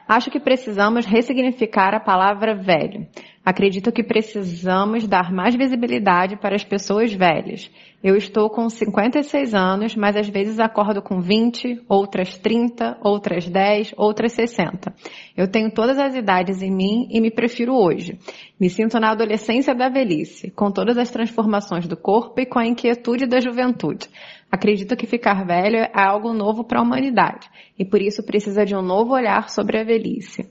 Acho 0.06 0.30
que 0.30 0.38
precisamos 0.38 1.04
ressignificar 1.04 1.94
a 1.94 2.00
palavra 2.00 2.54
velho. 2.54 3.06
Acredito 3.44 3.90
que 3.90 4.04
precisamos 4.04 5.08
dar 5.08 5.32
mais 5.32 5.56
visibilidade 5.56 6.36
para 6.36 6.54
as 6.54 6.62
pessoas 6.62 7.12
velhas. 7.12 7.68
Eu 8.02 8.16
estou 8.16 8.48
com 8.48 8.68
56 8.68 9.52
anos, 9.52 9.96
mas 9.96 10.16
às 10.16 10.28
vezes 10.28 10.60
acordo 10.60 11.02
com 11.02 11.20
20, 11.20 11.82
outras 11.88 12.38
30, 12.38 12.98
outras 13.00 13.48
10, 13.48 13.94
outras 13.96 14.32
60. 14.32 14.94
Eu 15.36 15.48
tenho 15.48 15.72
todas 15.72 15.98
as 15.98 16.14
idades 16.14 16.62
em 16.62 16.70
mim 16.70 17.08
e 17.10 17.20
me 17.20 17.32
prefiro 17.32 17.74
hoje. 17.74 18.16
Me 18.60 18.70
sinto 18.70 19.00
na 19.00 19.10
adolescência 19.10 19.74
da 19.74 19.88
velhice, 19.88 20.52
com 20.52 20.70
todas 20.70 20.96
as 20.96 21.10
transformações 21.10 21.88
do 21.88 21.96
corpo 21.96 22.40
e 22.40 22.46
com 22.46 22.60
a 22.60 22.66
inquietude 22.66 23.26
da 23.26 23.40
juventude. 23.40 24.08
Acredito 24.52 24.96
que 24.96 25.06
ficar 25.06 25.44
velho 25.44 25.78
é 25.78 25.90
algo 25.92 26.32
novo 26.32 26.62
para 26.62 26.78
a 26.78 26.82
humanidade 26.82 27.48
e 27.76 27.84
por 27.84 28.00
isso 28.00 28.22
precisa 28.22 28.64
de 28.64 28.76
um 28.76 28.82
novo 28.82 29.14
olhar 29.14 29.48
sobre 29.48 29.80
a 29.80 29.84
velhice. 29.84 30.48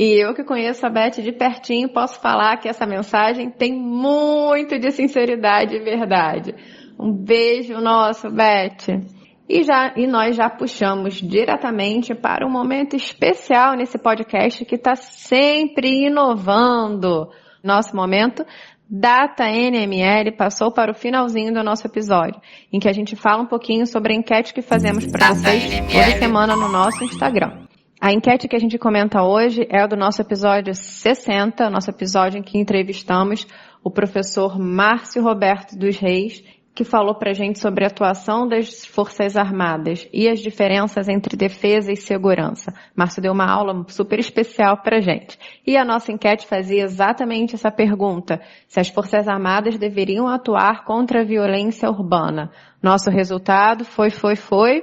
E 0.00 0.18
eu 0.18 0.32
que 0.32 0.42
conheço 0.42 0.86
a 0.86 0.88
Beth 0.88 1.20
de 1.22 1.30
pertinho 1.30 1.86
posso 1.90 2.18
falar 2.22 2.56
que 2.56 2.66
essa 2.66 2.86
mensagem 2.86 3.50
tem 3.50 3.70
muito 3.70 4.78
de 4.78 4.90
sinceridade 4.92 5.76
e 5.76 5.78
verdade. 5.78 6.54
Um 6.98 7.12
beijo 7.12 7.78
nosso, 7.82 8.30
Beth. 8.30 8.98
E, 9.46 9.62
já, 9.62 9.92
e 9.94 10.06
nós 10.06 10.34
já 10.34 10.48
puxamos 10.48 11.16
diretamente 11.16 12.14
para 12.14 12.46
um 12.46 12.50
momento 12.50 12.96
especial 12.96 13.76
nesse 13.76 13.98
podcast 13.98 14.64
que 14.64 14.76
está 14.76 14.96
sempre 14.96 16.06
inovando. 16.06 17.28
Nosso 17.62 17.94
momento 17.94 18.42
Data 18.88 19.50
NML 19.50 20.32
passou 20.34 20.72
para 20.72 20.92
o 20.92 20.94
finalzinho 20.94 21.52
do 21.52 21.62
nosso 21.62 21.86
episódio, 21.86 22.40
em 22.72 22.80
que 22.80 22.88
a 22.88 22.92
gente 22.94 23.14
fala 23.16 23.42
um 23.42 23.46
pouquinho 23.46 23.86
sobre 23.86 24.14
a 24.14 24.16
enquete 24.16 24.54
que 24.54 24.62
fazemos 24.62 25.06
para 25.06 25.34
vocês 25.34 25.62
toda 25.92 26.18
semana 26.18 26.56
no 26.56 26.68
nosso 26.70 27.04
Instagram. 27.04 27.69
A 28.02 28.14
enquete 28.14 28.48
que 28.48 28.56
a 28.56 28.58
gente 28.58 28.78
comenta 28.78 29.22
hoje 29.22 29.66
é 29.68 29.86
do 29.86 29.94
nosso 29.94 30.22
episódio 30.22 30.74
60, 30.74 31.68
nosso 31.68 31.90
episódio 31.90 32.38
em 32.38 32.42
que 32.42 32.56
entrevistamos 32.56 33.46
o 33.84 33.90
professor 33.90 34.58
Márcio 34.58 35.22
Roberto 35.22 35.76
dos 35.76 35.98
Reis 35.98 36.42
que 36.74 36.84
falou 36.84 37.14
para 37.14 37.30
a 37.30 37.34
gente 37.34 37.58
sobre 37.58 37.84
a 37.84 37.88
atuação 37.88 38.46
das 38.46 38.84
Forças 38.84 39.36
Armadas 39.36 40.08
e 40.12 40.28
as 40.28 40.40
diferenças 40.40 41.08
entre 41.08 41.36
defesa 41.36 41.92
e 41.92 41.96
segurança. 41.96 42.72
Márcio 42.94 43.20
deu 43.20 43.32
uma 43.32 43.50
aula 43.50 43.84
super 43.88 44.18
especial 44.18 44.78
para 44.78 44.98
a 44.98 45.00
gente. 45.00 45.38
E 45.66 45.76
a 45.76 45.84
nossa 45.84 46.12
enquete 46.12 46.46
fazia 46.46 46.84
exatamente 46.84 47.54
essa 47.54 47.70
pergunta: 47.70 48.40
se 48.68 48.78
as 48.78 48.88
Forças 48.88 49.28
Armadas 49.28 49.78
deveriam 49.78 50.28
atuar 50.28 50.84
contra 50.84 51.20
a 51.20 51.24
violência 51.24 51.90
urbana. 51.90 52.50
Nosso 52.82 53.10
resultado 53.10 53.84
foi, 53.84 54.10
foi, 54.10 54.36
foi. 54.36 54.82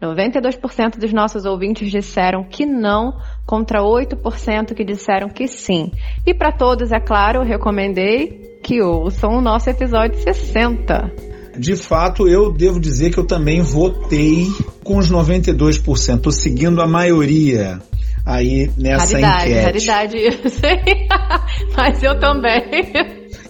92% 0.00 0.98
dos 0.98 1.12
nossos 1.12 1.44
ouvintes 1.44 1.90
disseram 1.90 2.44
que 2.44 2.66
não, 2.66 3.16
contra 3.46 3.80
8% 3.80 4.74
que 4.74 4.84
disseram 4.84 5.28
que 5.28 5.46
sim. 5.46 5.92
E 6.26 6.34
para 6.34 6.52
todos, 6.52 6.92
é 6.92 7.00
claro, 7.00 7.40
eu 7.40 7.44
recomendei 7.44 8.51
que 8.62 8.80
ouçam 8.80 9.38
o 9.38 9.40
nosso 9.40 9.68
episódio 9.68 10.18
60. 10.22 11.32
De 11.58 11.76
fato, 11.76 12.26
eu 12.26 12.50
devo 12.50 12.80
dizer 12.80 13.10
que 13.12 13.18
eu 13.18 13.26
também 13.26 13.60
votei 13.60 14.46
com 14.82 14.96
os 14.96 15.10
92%, 15.10 16.30
seguindo 16.30 16.80
a 16.80 16.86
maioria. 16.86 17.78
aí 18.24 18.70
nessa 18.78 19.18
raridade, 19.18 19.50
enquete. 19.50 19.64
Raridade, 19.64 20.16
isso. 20.16 20.60
Mas 21.76 22.02
eu 22.02 22.18
também. 22.18 22.62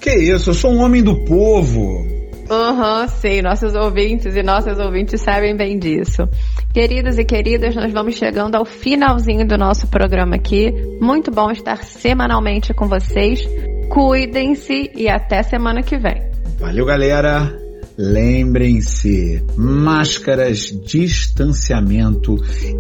Que 0.01 0.15
isso, 0.15 0.51
eu 0.51 0.55
sou 0.55 0.73
um 0.73 0.83
homem 0.83 1.03
do 1.03 1.25
povo. 1.25 2.11
Aham, 2.51 3.03
uhum, 3.03 3.09
sim, 3.09 3.41
nossos 3.41 3.75
ouvintes 3.75 4.35
e 4.35 4.43
nossas 4.43 4.79
ouvintes 4.79 5.21
sabem 5.21 5.57
bem 5.57 5.79
disso. 5.79 6.29
Queridos 6.75 7.17
e 7.19 7.25
queridas, 7.25 7.75
nós 7.75 7.93
vamos 7.93 8.17
chegando 8.17 8.57
ao 8.57 8.65
finalzinho 8.65 9.47
do 9.47 9.57
nosso 9.57 9.87
programa 9.87 10.35
aqui. 10.35 10.73
Muito 11.01 11.31
bom 11.31 11.51
estar 11.51 11.83
semanalmente 11.85 12.75
com 12.75 12.89
vocês. 12.89 13.41
Cuidem-se 13.93 14.91
e 14.95 15.07
até 15.07 15.43
semana 15.43 15.83
que 15.83 15.99
vem. 15.99 16.23
Valeu, 16.59 16.87
galera! 16.87 17.61
Lembrem-se, 17.99 19.45
máscaras, 19.55 20.75
distanciamento 20.83 22.37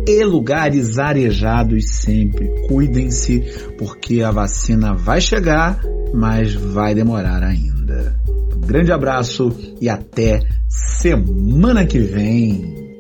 e 0.09 0.25
lugares 0.25 0.98
arejados 0.98 1.90
sempre. 1.90 2.48
Cuidem-se, 2.66 3.40
porque 3.77 4.22
a 4.22 4.31
vacina 4.31 4.94
vai 4.94 5.20
chegar, 5.20 5.83
mas 6.14 6.55
vai 6.55 6.94
demorar 6.94 7.42
ainda. 7.42 8.18
Um 8.57 8.61
grande 8.66 8.90
abraço 8.90 9.55
e 9.83 9.90
até 9.90 10.40
semana 10.66 11.85
que 11.85 11.98
vem. 11.98 12.91